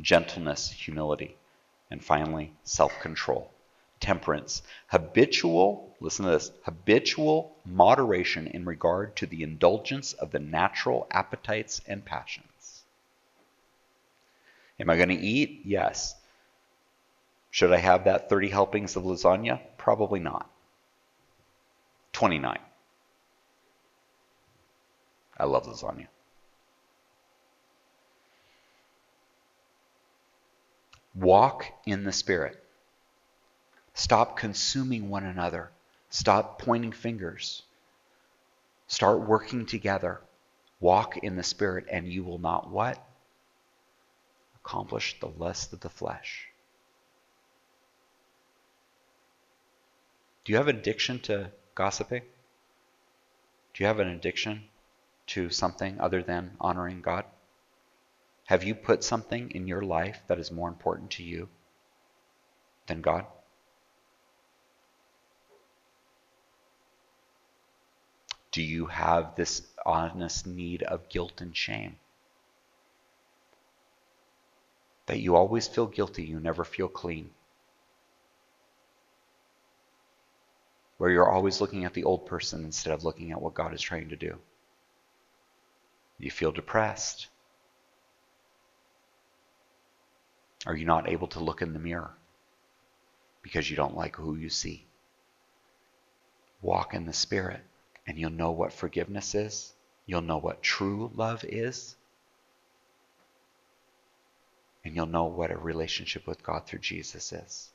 Gentleness, 0.00 0.70
humility. 0.70 1.36
And 1.90 2.04
finally, 2.04 2.52
self 2.64 2.98
control 3.00 3.52
temperance, 4.02 4.62
habitual, 4.88 5.94
listen 6.00 6.26
to 6.26 6.32
this, 6.32 6.50
habitual 6.64 7.56
moderation 7.64 8.48
in 8.48 8.64
regard 8.64 9.16
to 9.16 9.26
the 9.26 9.42
indulgence 9.42 10.12
of 10.12 10.32
the 10.32 10.40
natural 10.40 11.06
appetites 11.10 11.80
and 11.86 12.04
passions. 12.04 12.82
Am 14.78 14.90
I 14.90 14.96
going 14.96 15.08
to 15.08 15.14
eat? 15.14 15.62
Yes. 15.64 16.16
Should 17.52 17.72
I 17.72 17.76
have 17.76 18.04
that 18.04 18.28
30 18.28 18.48
helpings 18.48 18.96
of 18.96 19.04
lasagna? 19.04 19.60
Probably 19.78 20.18
not. 20.18 20.50
29. 22.12 22.58
I 25.38 25.44
love 25.44 25.66
lasagna. 25.66 26.08
Walk 31.14 31.66
in 31.86 32.04
the 32.04 32.12
Spirit. 32.12 32.61
Stop 33.94 34.36
consuming 34.36 35.08
one 35.08 35.24
another. 35.24 35.70
Stop 36.10 36.60
pointing 36.60 36.92
fingers. 36.92 37.62
Start 38.86 39.20
working 39.20 39.66
together. 39.66 40.20
Walk 40.80 41.18
in 41.18 41.36
the 41.36 41.42
Spirit, 41.42 41.86
and 41.90 42.06
you 42.06 42.24
will 42.24 42.38
not 42.38 42.70
what? 42.70 43.04
Accomplish 44.56 45.18
the 45.20 45.28
lust 45.28 45.72
of 45.72 45.80
the 45.80 45.88
flesh. 45.88 46.48
Do 50.44 50.52
you 50.52 50.58
have 50.58 50.68
an 50.68 50.76
addiction 50.76 51.20
to 51.20 51.52
gossiping? 51.74 52.22
Do 53.74 53.84
you 53.84 53.86
have 53.86 54.00
an 54.00 54.08
addiction 54.08 54.64
to 55.28 55.50
something 55.50 56.00
other 56.00 56.22
than 56.22 56.56
honoring 56.60 57.00
God? 57.00 57.24
Have 58.46 58.64
you 58.64 58.74
put 58.74 59.04
something 59.04 59.50
in 59.52 59.68
your 59.68 59.82
life 59.82 60.20
that 60.26 60.38
is 60.38 60.50
more 60.50 60.68
important 60.68 61.12
to 61.12 61.22
you 61.22 61.48
than 62.86 63.00
God? 63.00 63.24
Do 68.52 68.62
you 68.62 68.84
have 68.86 69.34
this 69.34 69.62
honest 69.84 70.46
need 70.46 70.82
of 70.82 71.08
guilt 71.08 71.40
and 71.40 71.56
shame? 71.56 71.96
That 75.06 75.20
you 75.20 75.36
always 75.36 75.66
feel 75.66 75.86
guilty, 75.86 76.24
you 76.24 76.38
never 76.38 76.62
feel 76.62 76.88
clean. 76.88 77.30
Where 80.98 81.10
you're 81.10 81.30
always 81.30 81.60
looking 81.62 81.86
at 81.86 81.94
the 81.94 82.04
old 82.04 82.26
person 82.26 82.64
instead 82.64 82.92
of 82.92 83.04
looking 83.04 83.32
at 83.32 83.40
what 83.40 83.54
God 83.54 83.72
is 83.72 83.80
trying 83.80 84.10
to 84.10 84.16
do. 84.16 84.38
You 86.18 86.30
feel 86.30 86.52
depressed. 86.52 87.28
Are 90.66 90.76
you 90.76 90.84
not 90.84 91.08
able 91.08 91.26
to 91.28 91.40
look 91.40 91.62
in 91.62 91.72
the 91.72 91.80
mirror 91.80 92.14
because 93.40 93.68
you 93.68 93.76
don't 93.76 93.96
like 93.96 94.14
who 94.14 94.36
you 94.36 94.50
see? 94.50 94.86
Walk 96.60 96.94
in 96.94 97.06
the 97.06 97.12
Spirit 97.12 97.62
and 98.12 98.20
you'll 98.20 98.30
know 98.30 98.50
what 98.50 98.74
forgiveness 98.74 99.34
is. 99.34 99.72
You'll 100.04 100.20
know 100.20 100.36
what 100.36 100.62
true 100.62 101.10
love 101.14 101.44
is. 101.44 101.96
And 104.84 104.94
you'll 104.94 105.06
know 105.06 105.24
what 105.24 105.50
a 105.50 105.56
relationship 105.56 106.26
with 106.26 106.42
God 106.42 106.66
through 106.66 106.80
Jesus 106.80 107.32
is. 107.32 107.70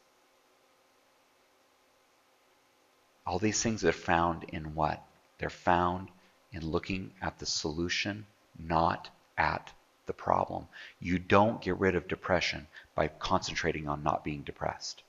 All 3.26 3.40
these 3.40 3.64
things 3.64 3.84
are 3.84 3.92
found 3.92 4.44
in 4.50 4.76
what? 4.76 5.04
They're 5.40 5.50
found 5.50 6.10
in 6.52 6.64
looking 6.64 7.14
at 7.20 7.40
the 7.40 7.48
solution, 7.48 8.28
not 8.60 9.10
at 9.40 9.74
the 10.06 10.14
problem. 10.14 10.68
You 11.00 11.18
don't 11.18 11.64
get 11.64 11.80
rid 11.80 11.96
of 11.96 12.08
depression 12.08 12.68
by 12.94 13.08
concentrating 13.08 13.88
on 13.88 14.04
not 14.04 14.24
being 14.24 14.44
depressed. 14.44 15.02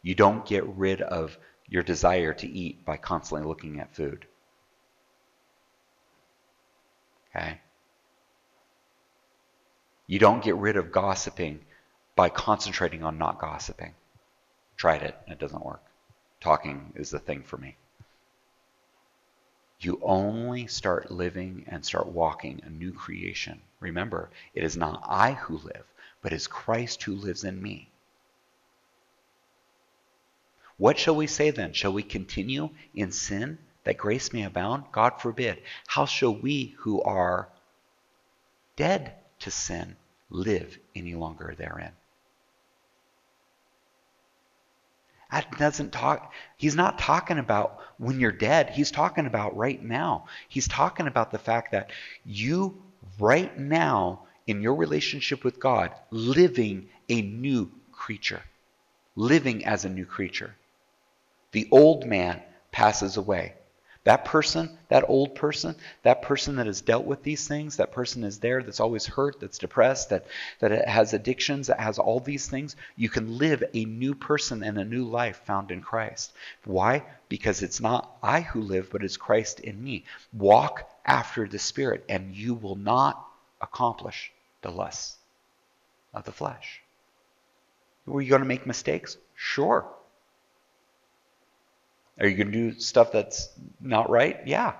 You 0.00 0.14
don't 0.14 0.46
get 0.46 0.64
rid 0.64 1.02
of 1.02 1.36
your 1.68 1.82
desire 1.82 2.32
to 2.34 2.48
eat 2.48 2.84
by 2.84 2.96
constantly 2.96 3.46
looking 3.46 3.80
at 3.80 3.94
food. 3.94 4.26
Okay? 7.30 7.60
You 10.06 10.18
don't 10.18 10.42
get 10.42 10.56
rid 10.56 10.76
of 10.76 10.90
gossiping 10.90 11.60
by 12.16 12.30
concentrating 12.30 13.04
on 13.04 13.18
not 13.18 13.38
gossiping. 13.38 13.94
Tried 14.76 15.02
it, 15.02 15.16
it 15.26 15.38
doesn't 15.38 15.64
work. 15.64 15.82
Talking 16.40 16.92
is 16.96 17.10
the 17.10 17.18
thing 17.18 17.42
for 17.42 17.58
me. 17.58 17.76
You 19.80 20.00
only 20.02 20.66
start 20.66 21.10
living 21.10 21.64
and 21.68 21.84
start 21.84 22.06
walking 22.08 22.62
a 22.64 22.70
new 22.70 22.92
creation. 22.92 23.60
Remember, 23.78 24.30
it 24.54 24.64
is 24.64 24.76
not 24.76 25.04
I 25.06 25.32
who 25.32 25.58
live, 25.58 25.84
but 26.22 26.32
is 26.32 26.48
Christ 26.48 27.02
who 27.02 27.14
lives 27.14 27.44
in 27.44 27.62
me. 27.62 27.88
What 30.78 30.96
shall 30.96 31.16
we 31.16 31.26
say 31.26 31.50
then? 31.50 31.72
Shall 31.72 31.92
we 31.92 32.04
continue 32.04 32.70
in 32.94 33.10
sin 33.10 33.58
that 33.84 33.98
grace 33.98 34.32
may 34.32 34.44
abound? 34.44 34.84
God 34.92 35.20
forbid. 35.20 35.60
How 35.88 36.06
shall 36.06 36.34
we 36.34 36.76
who 36.78 37.02
are 37.02 37.48
dead 38.76 39.14
to 39.40 39.50
sin 39.50 39.96
live 40.30 40.78
any 40.94 41.14
longer 41.14 41.54
therein? 41.58 41.92
That 45.32 45.58
doesn't 45.58 45.92
talk, 45.92 46.32
he's 46.56 46.76
not 46.76 46.98
talking 46.98 47.38
about 47.38 47.80
when 47.98 48.18
you're 48.20 48.32
dead. 48.32 48.70
He's 48.70 48.90
talking 48.90 49.26
about 49.26 49.56
right 49.56 49.82
now. 49.82 50.26
He's 50.48 50.68
talking 50.68 51.06
about 51.06 51.32
the 51.32 51.38
fact 51.38 51.72
that 51.72 51.90
you, 52.24 52.80
right 53.18 53.56
now, 53.58 54.22
in 54.46 54.62
your 54.62 54.76
relationship 54.76 55.44
with 55.44 55.60
God, 55.60 55.92
living 56.10 56.88
a 57.08 57.20
new 57.20 57.70
creature, 57.92 58.42
living 59.16 59.66
as 59.66 59.84
a 59.84 59.90
new 59.90 60.06
creature. 60.06 60.54
The 61.52 61.68
old 61.70 62.06
man 62.06 62.42
passes 62.72 63.16
away. 63.16 63.54
That 64.04 64.24
person, 64.24 64.78
that 64.88 65.04
old 65.08 65.34
person, 65.34 65.76
that 66.02 66.22
person 66.22 66.56
that 66.56 66.66
has 66.66 66.80
dealt 66.80 67.04
with 67.04 67.22
these 67.22 67.46
things, 67.46 67.76
that 67.76 67.92
person 67.92 68.24
is 68.24 68.38
there 68.38 68.62
that's 68.62 68.80
always 68.80 69.04
hurt, 69.04 69.38
that's 69.38 69.58
depressed, 69.58 70.08
that, 70.08 70.26
that 70.60 70.88
has 70.88 71.12
addictions, 71.12 71.66
that 71.66 71.78
has 71.78 71.98
all 71.98 72.18
these 72.18 72.48
things, 72.48 72.74
you 72.96 73.10
can 73.10 73.36
live 73.36 73.62
a 73.74 73.84
new 73.84 74.14
person 74.14 74.62
and 74.62 74.78
a 74.78 74.84
new 74.84 75.04
life 75.04 75.42
found 75.44 75.70
in 75.70 75.82
Christ. 75.82 76.32
Why? 76.64 77.04
Because 77.28 77.60
it's 77.60 77.80
not 77.80 78.16
I 78.22 78.40
who 78.40 78.62
live, 78.62 78.88
but 78.90 79.04
it's 79.04 79.18
Christ 79.18 79.60
in 79.60 79.84
me. 79.84 80.04
Walk 80.32 80.90
after 81.04 81.46
the 81.46 81.58
Spirit, 81.58 82.04
and 82.08 82.34
you 82.34 82.54
will 82.54 82.76
not 82.76 83.22
accomplish 83.60 84.32
the 84.62 84.70
lusts 84.70 85.16
of 86.14 86.24
the 86.24 86.32
flesh. 86.32 86.80
Were 88.06 88.22
you 88.22 88.30
going 88.30 88.40
to 88.40 88.48
make 88.48 88.66
mistakes? 88.66 89.18
Sure. 89.34 89.86
Are 92.20 92.26
you 92.26 92.36
going 92.36 92.52
to 92.52 92.72
do 92.72 92.80
stuff 92.80 93.12
that's 93.12 93.48
not 93.80 94.10
right? 94.10 94.40
Yeah. 94.46 94.74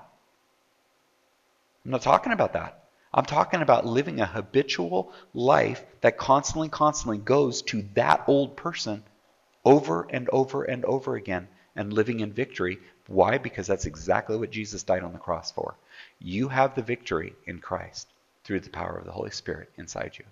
I'm 1.84 1.90
not 1.92 2.02
talking 2.02 2.32
about 2.32 2.54
that. 2.54 2.84
I'm 3.14 3.24
talking 3.24 3.62
about 3.62 3.86
living 3.86 4.20
a 4.20 4.26
habitual 4.26 5.12
life 5.32 5.84
that 6.02 6.18
constantly, 6.18 6.68
constantly 6.68 7.18
goes 7.18 7.62
to 7.62 7.82
that 7.94 8.24
old 8.26 8.56
person 8.56 9.02
over 9.64 10.06
and 10.10 10.28
over 10.30 10.64
and 10.64 10.84
over 10.84 11.16
again 11.16 11.48
and 11.74 11.92
living 11.92 12.20
in 12.20 12.32
victory. 12.32 12.78
Why? 13.06 13.38
Because 13.38 13.66
that's 13.66 13.86
exactly 13.86 14.36
what 14.36 14.50
Jesus 14.50 14.82
died 14.82 15.04
on 15.04 15.12
the 15.12 15.18
cross 15.18 15.50
for. 15.50 15.76
You 16.18 16.48
have 16.48 16.74
the 16.74 16.82
victory 16.82 17.34
in 17.46 17.60
Christ 17.60 18.08
through 18.44 18.60
the 18.60 18.70
power 18.70 18.96
of 18.98 19.06
the 19.06 19.12
Holy 19.12 19.30
Spirit 19.30 19.70
inside 19.78 20.12
you. 20.18 20.24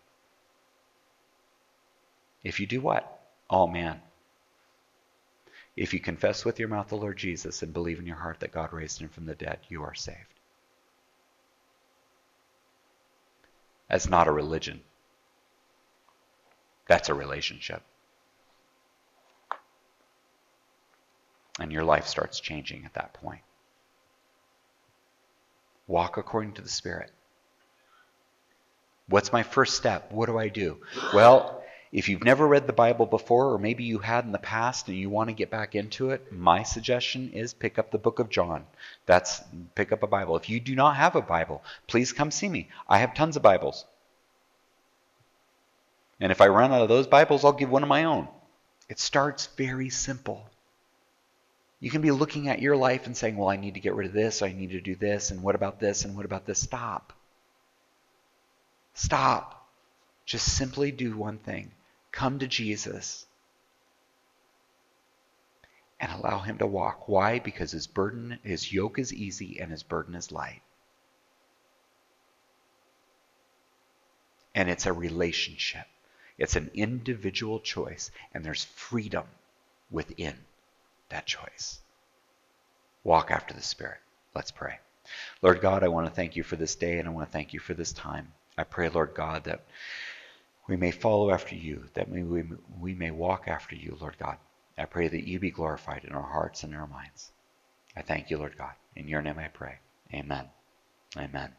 If 2.45 2.61
you 2.61 2.67
do 2.67 2.81
what? 2.81 3.21
Oh 3.49 3.67
man, 3.67 4.01
If 5.77 5.93
you 5.93 6.01
confess 6.01 6.45
with 6.45 6.59
your 6.59 6.69
mouth 6.69 6.89
the 6.89 6.97
Lord 6.97 7.19
Jesus 7.19 7.63
and 7.63 7.73
believe 7.73 7.99
in 7.99 8.07
your 8.07 8.17
heart 8.17 8.41
that 8.41 8.53
God 8.53 8.73
raised 8.73 9.01
him 9.01 9.11
from 9.11 9.27
the 9.27 9.35
dead, 9.35 9.59
you 9.69 9.83
are 9.83 9.95
saved. 9.95 10.17
That's 13.89 14.09
not 14.09 14.27
a 14.27 14.33
religion. 14.33 14.81
That's 16.89 17.09
a 17.09 17.15
relationship. 17.15 17.83
And 21.61 21.71
your 21.71 21.85
life 21.85 22.07
starts 22.07 22.41
changing 22.41 22.85
at 22.85 22.95
that 22.95 23.13
point. 23.15 23.43
Walk 25.87 26.17
according 26.17 26.53
to 26.55 26.63
the 26.63 26.69
Spirit. 26.69 27.11
What's 29.09 29.33
my 29.33 29.43
first 29.43 29.77
step? 29.77 30.11
What 30.11 30.27
do 30.27 30.37
I 30.37 30.49
do? 30.49 30.79
Well, 31.15 31.63
if 31.97 32.11
you've 32.11 32.25
never 32.25 32.47
read 32.47 32.67
the 32.67 32.75
Bible 32.75 33.07
before, 33.07 33.55
or 33.55 33.59
maybe 33.59 33.83
you 33.83 33.97
had 33.97 34.27
in 34.27 34.33
the 34.33 34.39
past 34.39 34.87
and 34.89 34.99
you 34.99 35.09
want 35.09 35.31
to 35.31 35.35
get 35.35 35.49
back 35.49 35.75
into 35.75 36.11
it, 36.11 36.31
my 36.31 36.63
suggestion 36.63 37.31
is 37.33 37.55
pick 37.55 37.79
up 37.79 37.91
the 37.91 37.97
book 37.97 38.19
of 38.19 38.29
John. 38.29 38.67
That's 39.07 39.41
pick 39.75 39.93
up 39.93 40.03
a 40.03 40.07
Bible. 40.07 40.37
If 40.37 40.51
you 40.51 40.61
do 40.61 40.75
not 40.75 40.97
have 40.97 41.17
a 41.17 41.23
Bible, 41.23 41.65
please 41.87 42.13
come 42.13 42.31
see 42.31 42.51
me. 42.51 42.69
I 42.87 42.99
have 42.99 43.15
tons 43.15 43.37
of 43.37 43.43
Bibles. 43.43 43.87
And 46.21 46.31
if 46.31 46.43
I 46.43 46.49
run 46.49 46.71
out 46.71 46.83
of 46.83 46.91
those 46.91 47.07
Bibles, 47.07 47.47
I'll 47.47 47.53
give 47.53 47.71
one 47.71 47.83
of 47.83 47.89
my 47.89 48.05
own. 48.05 48.29
It 48.91 49.01
starts 49.01 49.47
very 49.57 49.89
simple. 49.89 50.45
You 51.81 51.91
can 51.91 52.03
be 52.03 52.11
looking 52.11 52.51
at 52.51 52.61
your 52.61 52.77
life 52.77 53.07
and 53.07 53.17
saying, 53.17 53.39
well, 53.39 53.49
I 53.49 53.57
need 53.57 53.73
to 53.73 53.81
get 53.81 53.95
rid 53.95 54.09
of 54.09 54.13
this, 54.13 54.43
I 54.43 54.53
need 54.53 54.73
to 54.73 54.83
do 54.83 54.97
this, 54.97 55.31
and 55.31 55.43
what 55.43 55.55
about 55.55 55.81
this, 55.81 56.05
and 56.05 56.15
what 56.15 56.27
about 56.27 56.45
this? 56.45 56.61
Stop. 56.61 57.15
Stop. 58.93 59.67
Just 60.27 60.59
simply 60.59 60.91
do 60.93 61.17
one 61.17 61.39
thing 61.39 61.71
come 62.17 62.39
to 62.39 62.47
Jesus 62.47 63.27
and 66.01 66.11
allow 66.11 66.39
him 66.39 66.57
to 66.59 66.67
walk. 66.67 67.09
Why? 67.09 67.39
Because 67.39 67.71
his 67.71 67.87
burden, 67.87 68.39
his 68.43 68.73
yoke 68.73 68.99
is 68.99 69.13
easy 69.13 69.61
and 69.61 69.71
his 69.71 69.83
burden 69.83 70.15
is 70.15 70.33
light. 70.33 70.63
And 74.55 74.71
it's 74.71 74.87
a 74.87 74.95
relationship. 74.95 75.87
It's 76.39 76.57
an 76.57 76.71
individual 76.73 77.61
choice, 77.61 78.11
and 78.33 78.43
there's 78.43 78.65
freedom 78.65 79.27
within 79.91 80.35
that 81.11 81.27
choice. 81.27 81.79
Walk 83.05 83.31
after 83.31 83.53
the 83.53 83.63
Spirit. 83.63 83.99
Let's 84.35 84.51
pray. 84.51 84.79
Lord 85.43 85.61
God, 85.61 85.85
I 85.85 85.89
want 85.89 86.07
to 86.07 86.15
thank 86.15 86.35
you 86.37 86.43
for 86.43 86.57
this 86.57 86.75
day, 86.75 86.99
and 86.99 87.07
I 87.07 87.11
want 87.11 87.29
to 87.29 87.33
thank 87.33 87.53
you 87.53 87.61
for 87.61 87.75
this 87.75 87.93
time. 87.93 88.33
I 88.57 88.65
pray, 88.65 88.89
Lord 88.89 89.13
God, 89.15 89.45
that 89.45 89.61
we 90.69 90.77
may 90.77 90.91
follow 90.91 91.31
after 91.31 91.55
you, 91.55 91.85
that 91.95 92.09
we, 92.09 92.23
we, 92.23 92.45
we 92.81 92.95
may 92.95 93.11
walk 93.11 93.49
after 93.49 93.77
you, 93.77 93.97
Lord 94.01 94.17
God. 94.19 94.39
I 94.79 94.85
pray 94.85 95.09
that 95.09 95.27
you 95.27 95.39
be 95.39 95.51
glorified 95.51 96.05
in 96.05 96.13
our 96.13 96.23
hearts 96.23 96.63
and 96.63 96.73
in 96.73 96.79
our 96.79 96.87
minds. 96.87 97.31
I 97.97 98.03
thank 98.03 98.31
you, 98.31 98.39
Lord 98.39 98.59
God. 98.59 98.73
In 98.95 99.09
your 99.09 99.23
name 99.23 99.39
I 99.39 99.49
pray. 99.49 99.79
Amen. 100.13 100.49
Amen. 101.17 101.53